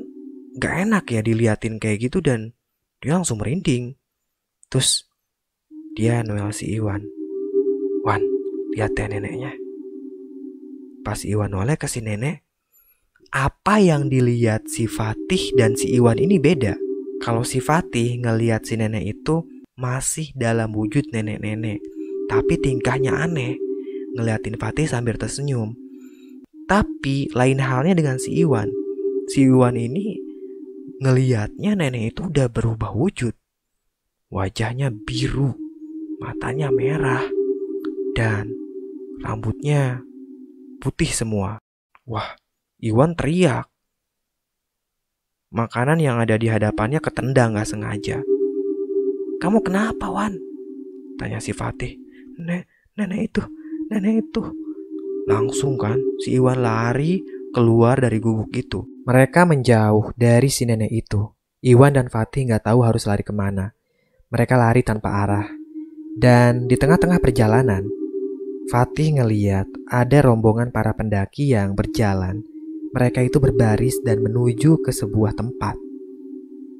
gak 0.58 0.90
enak 0.90 1.06
ya 1.10 1.22
diliatin 1.22 1.78
kayak 1.78 2.10
gitu 2.10 2.22
dan 2.26 2.58
dia 3.02 3.18
langsung 3.18 3.38
merinding. 3.38 3.94
Terus 4.70 5.06
dia 5.94 6.26
noel 6.26 6.50
si 6.54 6.74
Iwan. 6.74 7.06
Wan, 8.02 8.22
lihat 8.74 8.98
ya 8.98 9.06
neneknya. 9.10 9.54
Pas 11.06 11.22
Iwan 11.26 11.54
oleh 11.54 11.78
ke 11.78 11.86
si 11.86 12.02
nenek, 12.02 12.46
apa 13.30 13.78
yang 13.78 14.10
dilihat 14.10 14.66
si 14.66 14.90
Fatih 14.90 15.54
dan 15.54 15.78
si 15.78 15.94
Iwan 15.94 16.18
ini 16.18 16.42
beda. 16.42 16.78
Kalau 17.22 17.46
si 17.46 17.62
Fatih 17.62 18.22
ngeliat 18.24 18.66
si 18.66 18.80
nenek 18.80 19.06
itu 19.06 19.59
masih 19.80 20.36
dalam 20.36 20.76
wujud 20.76 21.08
nenek-nenek, 21.16 21.80
tapi 22.28 22.60
tingkahnya 22.60 23.16
aneh. 23.16 23.56
Ngeliatin 24.20 24.60
Fatih 24.60 24.86
sambil 24.86 25.16
tersenyum. 25.16 25.74
Tapi 26.68 27.32
lain 27.32 27.64
halnya 27.64 27.96
dengan 27.96 28.20
si 28.20 28.44
Iwan. 28.44 28.68
Si 29.32 29.48
Iwan 29.48 29.80
ini 29.80 30.20
ngeliatnya 31.00 31.80
nenek 31.80 32.14
itu 32.14 32.28
udah 32.28 32.52
berubah 32.52 32.92
wujud. 32.92 33.34
Wajahnya 34.30 34.94
biru, 34.94 35.58
matanya 36.22 36.70
merah, 36.70 37.26
dan 38.14 38.52
rambutnya 39.24 40.06
putih 40.84 41.10
semua. 41.10 41.58
Wah, 42.06 42.38
Iwan 42.78 43.18
teriak. 43.18 43.66
Makanan 45.50 45.98
yang 45.98 46.22
ada 46.22 46.38
di 46.38 46.46
hadapannya 46.46 47.02
ketendang 47.02 47.58
gak 47.58 47.66
sengaja. 47.66 48.22
Kamu 49.40 49.64
kenapa, 49.64 50.12
Wan? 50.12 50.36
Tanya 51.16 51.40
si 51.40 51.56
Fatih. 51.56 51.96
Nenek, 52.36 52.68
nenek 53.00 53.20
itu, 53.32 53.42
nenek 53.88 54.28
itu. 54.28 54.44
Langsung 55.32 55.80
kan, 55.80 55.96
si 56.20 56.36
Iwan 56.36 56.60
lari 56.60 57.24
keluar 57.56 58.04
dari 58.04 58.20
gubuk 58.20 58.52
itu. 58.52 58.84
Mereka 59.08 59.48
menjauh 59.48 60.12
dari 60.20 60.52
si 60.52 60.68
nenek 60.68 60.92
itu. 60.92 61.24
Iwan 61.64 61.96
dan 61.96 62.08
Fatih 62.12 62.52
gak 62.52 62.68
tahu 62.68 62.84
harus 62.84 63.08
lari 63.08 63.24
ke 63.24 63.32
mana. 63.32 63.72
Mereka 64.28 64.60
lari 64.60 64.84
tanpa 64.84 65.24
arah. 65.24 65.48
Dan 66.20 66.68
di 66.68 66.76
tengah-tengah 66.76 67.20
perjalanan, 67.24 67.88
Fatih 68.68 69.24
ngeliat 69.24 69.68
ada 69.88 70.20
rombongan 70.20 70.70
para 70.70 70.92
pendaki 70.92 71.56
yang 71.56 71.80
berjalan. 71.80 72.44
Mereka 72.92 73.24
itu 73.24 73.40
berbaris 73.40 74.04
dan 74.04 74.20
menuju 74.20 74.84
ke 74.84 74.92
sebuah 74.92 75.32
tempat. 75.32 75.80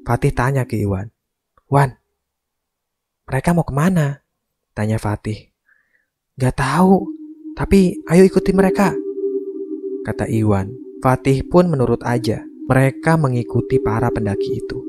Fatih 0.04 0.32
tanya 0.36 0.68
ke 0.68 0.76
Iwan. 0.76 1.08
Wan, 1.70 1.99
mereka 3.30 3.54
mau 3.54 3.62
ke 3.62 3.70
mana? 3.70 4.26
Tanya 4.74 4.98
Fatih. 4.98 5.54
Gak 6.34 6.58
tahu, 6.58 7.06
tapi 7.54 8.02
ayo 8.10 8.26
ikuti 8.26 8.50
mereka. 8.50 8.90
Kata 10.02 10.26
Iwan. 10.26 10.74
Fatih 10.98 11.46
pun 11.46 11.70
menurut 11.70 12.02
aja. 12.02 12.42
Mereka 12.42 13.14
mengikuti 13.14 13.78
para 13.78 14.10
pendaki 14.10 14.58
itu. 14.58 14.82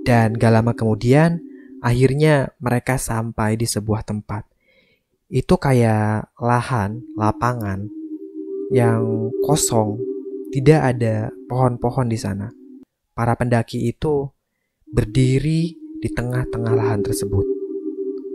Dan 0.00 0.36
gak 0.40 0.52
lama 0.52 0.72
kemudian, 0.72 1.44
Akhirnya 1.84 2.48
mereka 2.64 2.96
sampai 2.96 3.60
di 3.60 3.68
sebuah 3.68 4.08
tempat. 4.08 4.48
Itu 5.28 5.60
kayak 5.60 6.32
lahan, 6.40 7.04
lapangan 7.12 7.84
yang 8.72 9.28
kosong, 9.44 10.00
tidak 10.48 10.96
ada 10.96 11.28
pohon-pohon 11.44 12.08
di 12.08 12.16
sana. 12.16 12.48
Para 13.12 13.36
pendaki 13.36 13.84
itu 13.84 14.32
berdiri 14.88 15.76
di 16.00 16.08
tengah-tengah 16.08 16.72
lahan 16.72 17.04
tersebut. 17.04 17.53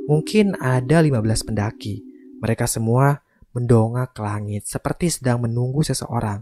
Mungkin 0.10 0.58
ada 0.58 1.06
15 1.06 1.22
pendaki. 1.46 2.02
Mereka 2.42 2.66
semua 2.66 3.22
mendongak 3.54 4.18
ke 4.18 4.26
langit 4.26 4.66
seperti 4.66 5.14
sedang 5.14 5.46
menunggu 5.46 5.86
seseorang. 5.86 6.42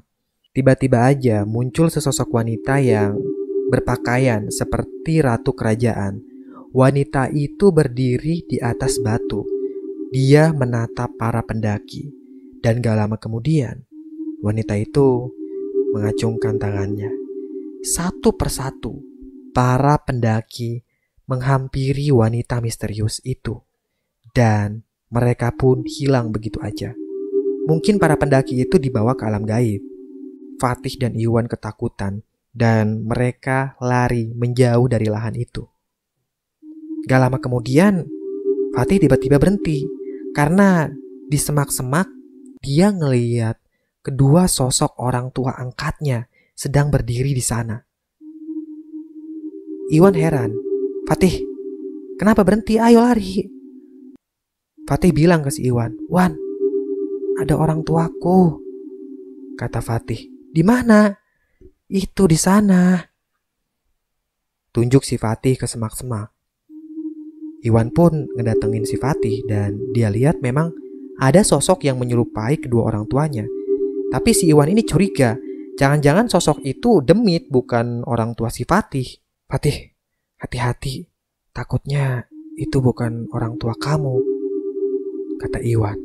Tiba-tiba 0.56 1.12
aja 1.12 1.44
muncul 1.44 1.92
sesosok 1.92 2.32
wanita 2.32 2.80
yang 2.80 3.20
berpakaian 3.68 4.48
seperti 4.48 5.20
ratu 5.20 5.52
kerajaan 5.52 6.24
Wanita 6.78 7.32
itu 7.32 7.72
berdiri 7.72 8.44
di 8.44 8.60
atas 8.60 9.00
batu. 9.00 9.48
Dia 10.12 10.52
menatap 10.52 11.16
para 11.16 11.40
pendaki, 11.40 12.12
dan 12.60 12.84
gak 12.84 13.02
lama 13.02 13.16
kemudian 13.16 13.88
wanita 14.44 14.76
itu 14.76 15.32
mengacungkan 15.96 16.60
tangannya. 16.60 17.08
Satu 17.88 18.36
persatu, 18.36 19.00
para 19.56 19.96
pendaki 19.98 20.84
menghampiri 21.28 22.10
wanita 22.10 22.64
misterius 22.64 23.20
itu, 23.28 23.62
dan 24.32 24.88
mereka 25.12 25.52
pun 25.56 25.84
hilang 25.84 26.32
begitu 26.32 26.60
aja. 26.64 26.96
Mungkin 27.68 28.00
para 28.00 28.16
pendaki 28.16 28.64
itu 28.64 28.80
dibawa 28.80 29.14
ke 29.20 29.28
alam 29.28 29.44
gaib. 29.44 29.84
Fatih 30.58 30.98
dan 30.98 31.14
Iwan 31.14 31.46
ketakutan, 31.46 32.26
dan 32.50 33.06
mereka 33.06 33.78
lari 33.78 34.34
menjauh 34.34 34.90
dari 34.90 35.06
lahan 35.06 35.38
itu. 35.38 35.68
Gak 37.06 37.22
lama 37.22 37.38
kemudian, 37.38 38.02
Fatih 38.74 38.98
tiba-tiba 38.98 39.38
berhenti 39.38 39.86
karena 40.34 40.90
di 41.30 41.38
semak-semak 41.38 42.10
dia 42.58 42.90
ngeliat 42.90 43.62
kedua 44.02 44.50
sosok 44.50 44.98
orang 44.98 45.30
tua 45.30 45.54
angkatnya 45.60 46.26
sedang 46.58 46.90
berdiri 46.90 47.38
di 47.38 47.44
sana. 47.44 47.78
Iwan 49.94 50.18
heran, 50.18 50.52
Fatih, 51.08 51.40
kenapa 52.20 52.44
berhenti? 52.44 52.76
Ayo 52.76 53.00
lari. 53.00 53.48
Fatih 54.84 55.16
bilang 55.16 55.40
ke 55.40 55.48
si 55.48 55.64
Iwan, 55.64 55.96
Wan, 56.12 56.36
ada 57.40 57.56
orang 57.56 57.80
tuaku. 57.88 58.60
Kata 59.56 59.80
Fatih, 59.80 60.28
di 60.52 60.68
mana? 60.68 61.16
Itu 61.88 62.28
di 62.28 62.36
sana. 62.36 63.00
Tunjuk 64.76 65.08
si 65.08 65.16
Fatih 65.16 65.56
ke 65.56 65.64
semak-semak. 65.64 66.28
Iwan 67.64 67.96
pun 67.96 68.28
ngedatengin 68.36 68.84
si 68.84 69.00
Fatih 69.00 69.48
dan 69.48 69.80
dia 69.96 70.12
lihat 70.12 70.44
memang 70.44 70.76
ada 71.24 71.40
sosok 71.40 71.88
yang 71.88 71.96
menyerupai 72.04 72.60
kedua 72.60 72.92
orang 72.92 73.08
tuanya. 73.08 73.48
Tapi 74.12 74.36
si 74.36 74.52
Iwan 74.52 74.76
ini 74.76 74.84
curiga, 74.84 75.40
jangan-jangan 75.80 76.28
sosok 76.28 76.68
itu 76.68 77.00
demit 77.00 77.48
bukan 77.48 78.04
orang 78.04 78.36
tua 78.36 78.52
si 78.52 78.68
Fatih. 78.68 79.08
Fatih, 79.48 79.97
hati-hati, 80.38 81.10
takutnya 81.54 82.30
itu 82.58 82.82
bukan 82.82 83.30
orang 83.34 83.58
tua 83.62 83.74
kamu, 83.78 84.18
kata 85.38 85.62
Iwan. 85.62 85.98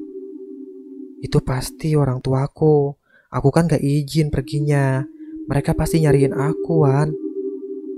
Itu 1.22 1.38
pasti 1.40 1.94
orang 1.94 2.18
tuaku. 2.18 2.98
Aku 3.32 3.48
kan 3.48 3.70
gak 3.70 3.80
izin 3.80 4.28
perginya. 4.28 5.00
Mereka 5.46 5.72
pasti 5.72 6.02
nyariin 6.02 6.34
aku, 6.34 6.84
Wan, 6.84 7.14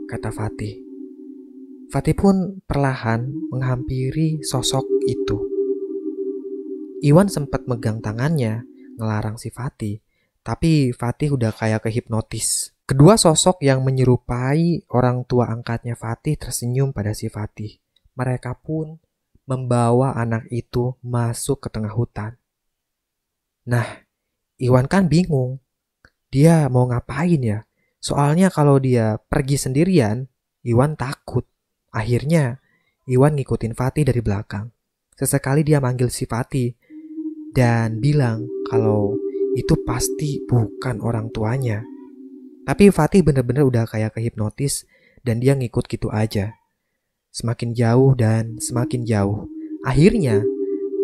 kata 0.06 0.30
Fatih. 0.30 0.84
Fatih 1.88 2.14
pun 2.14 2.60
perlahan 2.68 3.32
menghampiri 3.50 4.44
sosok 4.44 4.84
itu. 5.08 5.38
Iwan 7.04 7.28
sempat 7.32 7.64
megang 7.68 8.00
tangannya, 8.04 8.64
ngelarang 8.96 9.36
si 9.36 9.52
Fatih, 9.52 10.00
tapi 10.44 10.92
Fatih 10.92 11.36
udah 11.36 11.52
kayak 11.52 11.88
kehipnotis. 11.88 12.73
Kedua 12.84 13.16
sosok 13.16 13.64
yang 13.64 13.80
menyerupai 13.80 14.84
orang 14.92 15.24
tua 15.24 15.48
angkatnya 15.48 15.96
Fatih 15.96 16.36
tersenyum 16.36 16.92
pada 16.92 17.16
si 17.16 17.32
Fatih. 17.32 17.80
Mereka 18.12 18.60
pun 18.60 19.00
membawa 19.48 20.12
anak 20.12 20.44
itu 20.52 20.92
masuk 21.00 21.64
ke 21.64 21.68
tengah 21.72 21.96
hutan. 21.96 22.36
Nah, 23.64 24.04
Iwan 24.60 24.84
kan 24.84 25.08
bingung. 25.08 25.64
Dia 26.28 26.68
mau 26.68 26.84
ngapain 26.84 27.40
ya? 27.40 27.64
Soalnya 28.04 28.52
kalau 28.52 28.76
dia 28.76 29.16
pergi 29.16 29.56
sendirian, 29.56 30.28
Iwan 30.60 30.92
takut. 30.92 31.48
Akhirnya, 31.88 32.60
Iwan 33.08 33.32
ngikutin 33.32 33.72
Fatih 33.72 34.04
dari 34.04 34.20
belakang. 34.20 34.68
Sesekali 35.16 35.64
dia 35.64 35.80
manggil 35.80 36.12
si 36.12 36.28
Fatih 36.28 36.76
dan 37.56 37.96
bilang 37.96 38.44
kalau 38.68 39.16
itu 39.56 39.72
pasti 39.88 40.44
bukan 40.44 41.00
orang 41.00 41.32
tuanya. 41.32 41.93
Tapi 42.64 42.88
Fatih 42.88 43.20
bener-bener 43.20 43.64
udah 43.68 43.84
kayak 43.84 44.16
kehipnotis 44.16 44.88
dan 45.20 45.40
dia 45.40 45.52
ngikut 45.52 45.84
gitu 45.88 46.08
aja. 46.08 46.56
Semakin 47.28 47.76
jauh 47.76 48.16
dan 48.16 48.56
semakin 48.60 49.04
jauh. 49.04 49.48
Akhirnya 49.84 50.40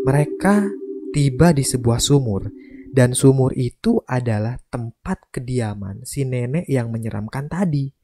mereka 0.09 0.65
tiba 1.13 1.53
di 1.53 1.61
sebuah 1.61 2.01
sumur 2.01 2.49
dan 2.91 3.15
sumur 3.15 3.55
itu 3.55 4.03
adalah 4.09 4.59
tempat 4.67 5.31
kediaman 5.31 6.03
si 6.03 6.27
nenek 6.27 6.67
yang 6.67 6.91
menyeramkan 6.91 7.47
tadi. 7.47 7.95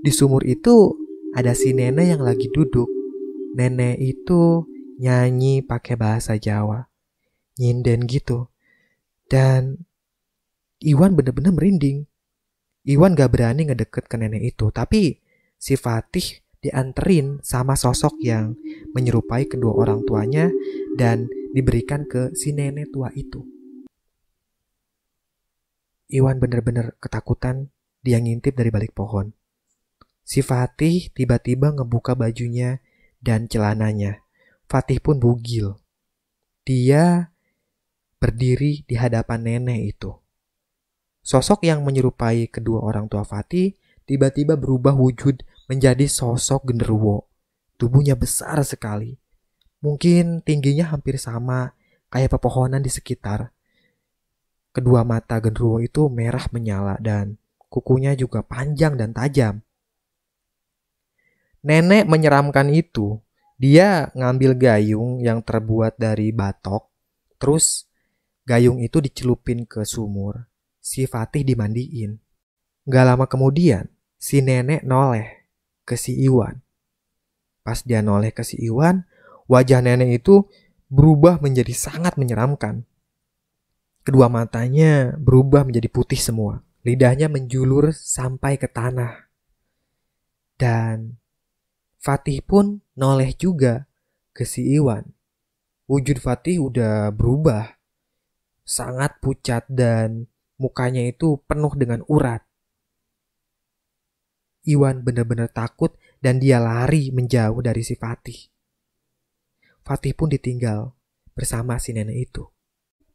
Di 0.00 0.10
sumur 0.10 0.42
itu 0.42 0.96
ada 1.30 1.54
si 1.54 1.70
nenek 1.70 2.16
yang 2.16 2.22
lagi 2.26 2.50
duduk. 2.50 2.90
Nenek 3.54 4.02
itu 4.02 4.66
nyanyi 4.98 5.62
pakai 5.62 5.94
bahasa 5.94 6.34
Jawa. 6.40 6.90
Nyinden 7.60 8.10
gitu. 8.10 8.50
Dan 9.30 9.86
Iwan 10.80 11.14
bener-bener 11.14 11.52
merinding. 11.54 12.09
Iwan 12.88 13.12
gak 13.12 13.36
berani 13.36 13.68
ngedeket 13.68 14.08
ke 14.08 14.16
nenek 14.16 14.56
itu. 14.56 14.72
Tapi 14.72 15.20
si 15.60 15.76
Fatih 15.76 16.40
dianterin 16.60 17.40
sama 17.44 17.76
sosok 17.76 18.20
yang 18.20 18.56
menyerupai 18.92 19.48
kedua 19.48 19.76
orang 19.76 20.04
tuanya 20.04 20.48
dan 20.96 21.28
diberikan 21.52 22.08
ke 22.08 22.32
si 22.36 22.52
nenek 22.56 22.92
tua 22.92 23.12
itu. 23.12 23.44
Iwan 26.10 26.42
bener-bener 26.42 26.98
ketakutan 26.98 27.70
dia 28.02 28.18
ngintip 28.18 28.56
dari 28.56 28.72
balik 28.72 28.96
pohon. 28.96 29.30
Si 30.24 30.40
Fatih 30.40 31.12
tiba-tiba 31.12 31.74
ngebuka 31.74 32.16
bajunya 32.16 32.80
dan 33.20 33.46
celananya. 33.46 34.24
Fatih 34.66 35.02
pun 35.02 35.20
bugil. 35.20 35.76
Dia 36.64 37.34
berdiri 38.20 38.84
di 38.86 38.94
hadapan 38.94 39.40
nenek 39.42 39.96
itu. 39.96 40.12
Sosok 41.20 41.68
yang 41.68 41.84
menyerupai 41.84 42.48
kedua 42.48 42.80
orang 42.80 43.06
tua 43.06 43.22
Fatih 43.28 43.76
tiba-tiba 44.08 44.56
berubah 44.56 44.96
wujud 44.96 45.44
menjadi 45.70 46.08
sosok 46.10 46.72
genderuwo. 46.72 47.28
Tubuhnya 47.78 48.18
besar 48.18 48.60
sekali. 48.66 49.16
Mungkin 49.80 50.42
tingginya 50.44 50.92
hampir 50.92 51.16
sama 51.16 51.72
kayak 52.10 52.36
pepohonan 52.36 52.82
di 52.82 52.90
sekitar. 52.92 53.54
Kedua 54.74 55.06
mata 55.06 55.38
genderuwo 55.38 55.78
itu 55.78 56.10
merah 56.10 56.44
menyala 56.50 56.98
dan 56.98 57.38
kukunya 57.70 58.18
juga 58.18 58.42
panjang 58.42 58.98
dan 58.98 59.14
tajam. 59.14 59.62
Nenek 61.62 62.08
menyeramkan 62.08 62.72
itu. 62.74 63.22
Dia 63.60 64.08
ngambil 64.16 64.56
gayung 64.56 65.20
yang 65.20 65.44
terbuat 65.44 66.00
dari 66.00 66.32
batok, 66.32 66.88
terus 67.36 67.84
gayung 68.48 68.80
itu 68.80 69.04
dicelupin 69.04 69.68
ke 69.68 69.84
sumur. 69.84 70.49
Si 70.80 71.04
Fatih 71.04 71.44
dimandiin. 71.44 72.16
Gak 72.88 73.04
lama 73.04 73.28
kemudian, 73.28 73.92
si 74.16 74.40
nenek 74.40 74.82
noleh 74.82 75.46
ke 75.84 75.94
si 75.94 76.16
Iwan. 76.24 76.64
Pas 77.60 77.84
dia 77.84 78.00
noleh 78.00 78.32
ke 78.32 78.40
si 78.40 78.56
Iwan, 78.56 79.04
wajah 79.44 79.84
nenek 79.84 80.24
itu 80.24 80.48
berubah 80.88 81.38
menjadi 81.38 81.76
sangat 81.76 82.16
menyeramkan. 82.16 82.88
Kedua 84.00 84.32
matanya 84.32 85.12
berubah 85.20 85.68
menjadi 85.68 85.92
putih 85.92 86.16
semua. 86.16 86.64
Lidahnya 86.80 87.28
menjulur 87.28 87.92
sampai 87.92 88.56
ke 88.56 88.64
tanah. 88.64 89.28
Dan 90.56 91.20
Fatih 92.00 92.40
pun 92.40 92.80
noleh 92.96 93.36
juga 93.36 93.84
ke 94.32 94.48
si 94.48 94.64
Iwan. 94.72 95.04
Wujud 95.84 96.16
Fatih 96.16 96.64
udah 96.64 97.12
berubah. 97.12 97.76
Sangat 98.64 99.20
pucat 99.20 99.68
dan 99.68 100.29
mukanya 100.60 101.00
itu 101.00 101.40
penuh 101.48 101.72
dengan 101.72 102.04
urat. 102.06 102.44
Iwan 104.68 105.00
benar-benar 105.00 105.48
takut 105.48 105.96
dan 106.20 106.36
dia 106.36 106.60
lari 106.60 107.08
menjauh 107.08 107.64
dari 107.64 107.80
si 107.80 107.96
Fatih. 107.96 108.36
Fatih 109.80 110.12
pun 110.12 110.28
ditinggal 110.28 110.92
bersama 111.32 111.80
si 111.80 111.96
nenek 111.96 112.30
itu. 112.30 112.44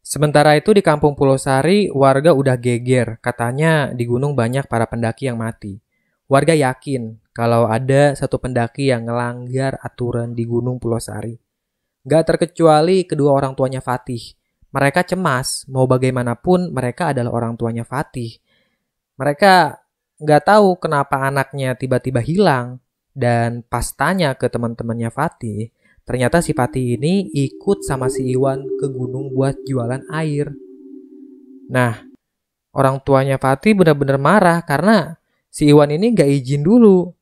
Sementara 0.01 0.57
itu 0.57 0.73
di 0.73 0.85
kampung 0.85 1.17
Pulau 1.17 1.37
Sari, 1.37 1.89
warga 1.89 2.33
udah 2.33 2.57
geger. 2.57 3.17
Katanya 3.21 3.89
di 3.93 4.05
gunung 4.05 4.33
banyak 4.37 4.65
para 4.65 4.85
pendaki 4.89 5.29
yang 5.29 5.37
mati. 5.37 5.81
Warga 6.25 6.57
yakin 6.57 7.21
kalau 7.37 7.69
ada 7.69 8.17
satu 8.17 8.41
pendaki 8.41 8.89
yang 8.89 9.05
melanggar 9.05 9.77
aturan 9.81 10.33
di 10.33 10.45
Gunung 10.45 10.81
Pulau 10.81 10.97
Sari. 10.97 11.37
Gak 12.05 12.33
terkecuali 12.33 13.05
kedua 13.05 13.33
orang 13.33 13.53
tuanya 13.53 13.81
Fatih. 13.81 14.37
Mereka 14.75 15.07
cemas, 15.07 15.63
mau 15.71 15.87
bagaimanapun 15.87 16.75
mereka 16.75 17.15
adalah 17.15 17.31
orang 17.31 17.55
tuanya 17.55 17.87
Fatih. 17.87 18.43
Mereka 19.15 19.79
gak 20.19 20.43
tahu 20.43 20.75
kenapa 20.75 21.31
anaknya 21.31 21.79
tiba-tiba 21.79 22.19
hilang. 22.19 22.83
Dan 23.15 23.63
pas 23.63 23.87
tanya 23.95 24.35
ke 24.35 24.51
teman-temannya 24.51 25.07
Fatih, 25.07 25.71
ternyata 26.03 26.43
si 26.43 26.51
Fatih 26.51 26.99
ini 26.99 27.31
ikut 27.31 27.87
sama 27.87 28.11
si 28.11 28.27
Iwan 28.27 28.67
ke 28.75 28.91
gunung 28.91 29.31
buat 29.31 29.55
jualan 29.63 30.11
air. 30.11 30.51
Nah, 31.71 31.95
orang 32.75 32.99
tuanya 32.99 33.39
Fatih 33.39 33.79
benar-benar 33.79 34.19
marah 34.19 34.59
karena 34.67 35.15
si 35.47 35.71
Iwan 35.71 35.95
ini 35.95 36.11
gak 36.11 36.27
izin 36.27 36.67
dulu. 36.67 37.15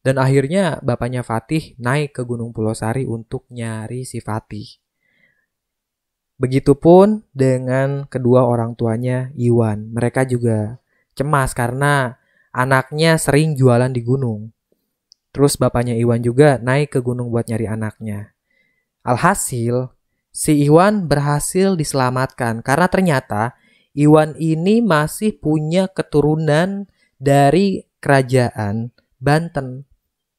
Dan 0.00 0.16
akhirnya 0.22 0.78
bapaknya 0.80 1.26
Fatih 1.26 1.74
naik 1.76 2.16
ke 2.16 2.22
Gunung 2.24 2.56
Pulau 2.56 2.72
Sari 2.72 3.04
untuk 3.04 3.44
nyari 3.52 4.08
si 4.08 4.16
Fatih. 4.24 4.79
Begitupun 6.40 7.20
dengan 7.36 8.08
kedua 8.08 8.48
orang 8.48 8.72
tuanya 8.72 9.28
Iwan. 9.36 9.92
Mereka 9.92 10.24
juga 10.24 10.80
cemas 11.12 11.52
karena 11.52 12.16
anaknya 12.48 13.20
sering 13.20 13.52
jualan 13.52 13.92
di 13.92 14.00
gunung. 14.00 14.48
Terus 15.36 15.60
bapaknya 15.60 15.92
Iwan 16.00 16.24
juga 16.24 16.56
naik 16.56 16.96
ke 16.96 17.00
gunung 17.04 17.28
buat 17.28 17.44
nyari 17.44 17.68
anaknya. 17.68 18.32
Alhasil, 19.04 19.92
si 20.32 20.64
Iwan 20.64 21.12
berhasil 21.12 21.76
diselamatkan 21.76 22.64
karena 22.64 22.88
ternyata 22.88 23.52
Iwan 23.92 24.32
ini 24.40 24.80
masih 24.80 25.36
punya 25.36 25.92
keturunan 25.92 26.88
dari 27.20 27.84
kerajaan 28.00 28.96
Banten. 29.20 29.84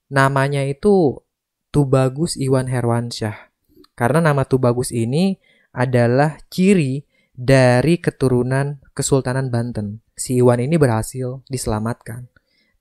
Namanya 0.09 0.65
itu 0.65 1.21
Tubagus 1.69 2.35
Iwan 2.41 2.67
Herwansyah. 2.67 3.53
Karena 3.93 4.19
nama 4.33 4.43
Tubagus 4.49 4.89
ini 4.89 5.37
adalah 5.71 6.39
ciri 6.51 7.03
dari 7.31 7.97
keturunan 7.97 8.79
Kesultanan 8.91 9.49
Banten. 9.49 10.03
Si 10.13 10.37
Iwan 10.37 10.61
ini 10.61 10.77
berhasil 10.77 11.41
diselamatkan. 11.47 12.27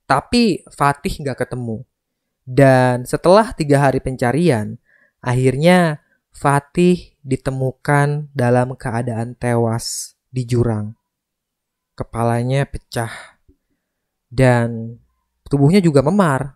Tapi 0.05 0.67
Fatih 0.69 1.23
nggak 1.23 1.47
ketemu. 1.47 1.87
Dan 2.43 3.07
setelah 3.07 3.55
tiga 3.55 3.87
hari 3.87 4.03
pencarian, 4.03 4.75
akhirnya 5.23 6.03
Fatih 6.31 7.15
ditemukan 7.23 8.31
dalam 8.35 8.75
keadaan 8.75 9.35
tewas 9.35 10.15
di 10.31 10.43
jurang. 10.47 10.95
Kepalanya 11.95 12.63
pecah 12.67 13.39
dan 14.31 14.99
tubuhnya 15.47 15.83
juga 15.83 15.99
memar. 15.99 16.55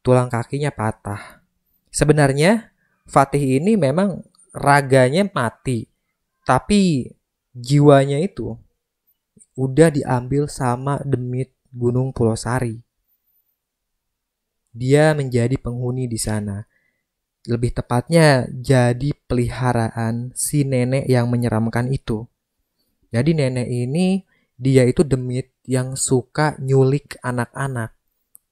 Tulang 0.00 0.32
kakinya 0.32 0.72
patah. 0.72 1.44
Sebenarnya 1.92 2.72
Fatih 3.04 3.58
ini 3.60 3.74
memang 3.74 4.22
raganya 4.54 5.26
mati, 5.30 5.86
tapi 6.42 7.10
jiwanya 7.54 8.18
itu 8.22 8.56
udah 9.58 9.88
diambil 9.92 10.46
sama 10.48 11.02
demit 11.02 11.52
Gunung 11.70 12.10
Pulau 12.10 12.34
Sari. 12.34 12.78
Dia 14.70 15.14
menjadi 15.18 15.58
penghuni 15.58 16.06
di 16.06 16.18
sana. 16.18 16.62
Lebih 17.46 17.72
tepatnya 17.72 18.46
jadi 18.52 19.16
peliharaan 19.26 20.30
si 20.36 20.62
nenek 20.62 21.08
yang 21.08 21.26
menyeramkan 21.26 21.90
itu. 21.90 22.28
Jadi 23.10 23.34
nenek 23.34 23.66
ini 23.66 24.22
dia 24.60 24.84
itu 24.84 25.02
demit 25.02 25.50
yang 25.64 25.96
suka 25.96 26.54
nyulik 26.60 27.16
anak-anak. 27.24 27.96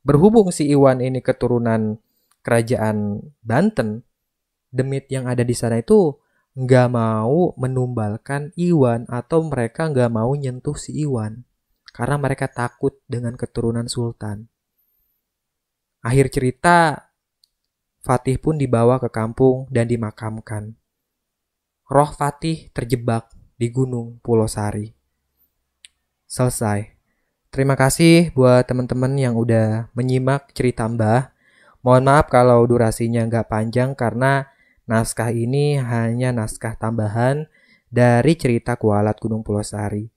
Berhubung 0.02 0.48
si 0.50 0.72
Iwan 0.72 1.04
ini 1.04 1.20
keturunan 1.20 2.00
kerajaan 2.40 3.28
Banten, 3.44 4.07
demit 4.68 5.08
yang 5.08 5.28
ada 5.28 5.44
di 5.44 5.56
sana 5.56 5.80
itu 5.80 6.16
nggak 6.58 6.88
mau 6.90 7.54
menumbalkan 7.54 8.50
Iwan 8.58 9.06
atau 9.06 9.46
mereka 9.46 9.86
nggak 9.86 10.10
mau 10.10 10.34
nyentuh 10.34 10.74
si 10.74 10.96
Iwan 11.06 11.46
karena 11.94 12.18
mereka 12.18 12.46
takut 12.50 12.98
dengan 13.10 13.34
keturunan 13.34 13.86
sultan. 13.90 14.50
Akhir 15.98 16.30
cerita, 16.30 17.10
Fatih 17.98 18.38
pun 18.38 18.54
dibawa 18.54 19.02
ke 19.02 19.10
kampung 19.10 19.66
dan 19.68 19.90
dimakamkan. 19.90 20.78
Roh 21.90 22.10
Fatih 22.14 22.70
terjebak 22.70 23.34
di 23.58 23.68
gunung 23.74 24.22
Pulau 24.22 24.46
Sari. 24.46 24.94
Selesai. 26.28 26.94
Terima 27.48 27.74
kasih 27.74 28.30
buat 28.36 28.68
teman-teman 28.68 29.16
yang 29.18 29.34
udah 29.34 29.90
menyimak 29.96 30.52
cerita 30.54 30.86
Mbah. 30.86 31.32
Mohon 31.82 32.04
maaf 32.06 32.26
kalau 32.30 32.60
durasinya 32.68 33.24
nggak 33.26 33.48
panjang 33.48 33.96
karena 33.96 34.46
naskah 34.88 35.28
ini 35.28 35.76
hanya 35.76 36.32
naskah 36.32 36.72
tambahan 36.80 37.44
dari 37.92 38.32
cerita 38.40 38.74
Kualat 38.80 39.20
Gunung 39.20 39.44
Pulau 39.44 39.60
Sari. 39.60 40.08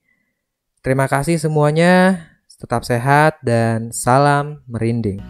Terima 0.80 1.06
kasih 1.06 1.36
semuanya, 1.36 2.24
tetap 2.56 2.82
sehat 2.82 3.38
dan 3.44 3.92
salam 3.92 4.64
merinding. 4.64 5.20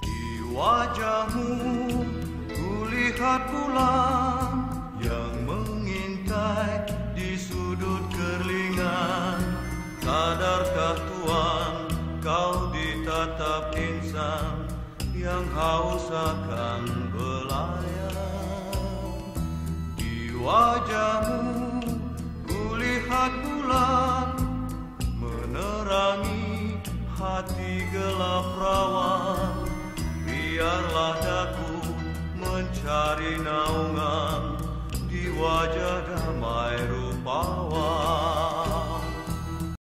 Di 0.00 0.40
wajahmu 0.54 1.50
kulihat 2.54 3.55
yang 15.26 15.42
haus 15.50 16.06
akan 16.06 17.10
belayar. 17.10 18.14
Di 19.98 20.30
wajahmu 20.38 21.82
kulihat 22.46 23.34
bulan 23.42 24.38
menerangi 25.18 26.78
hati 27.18 27.90
gelap 27.90 28.54
rawan. 28.54 29.66
Biarlah 30.22 31.18
aku 31.18 31.74
mencari 32.38 33.42
naungan 33.42 34.62
di 35.10 35.26
wajah 35.34 36.06
damai 36.06 36.78
rupawan. 36.86 38.46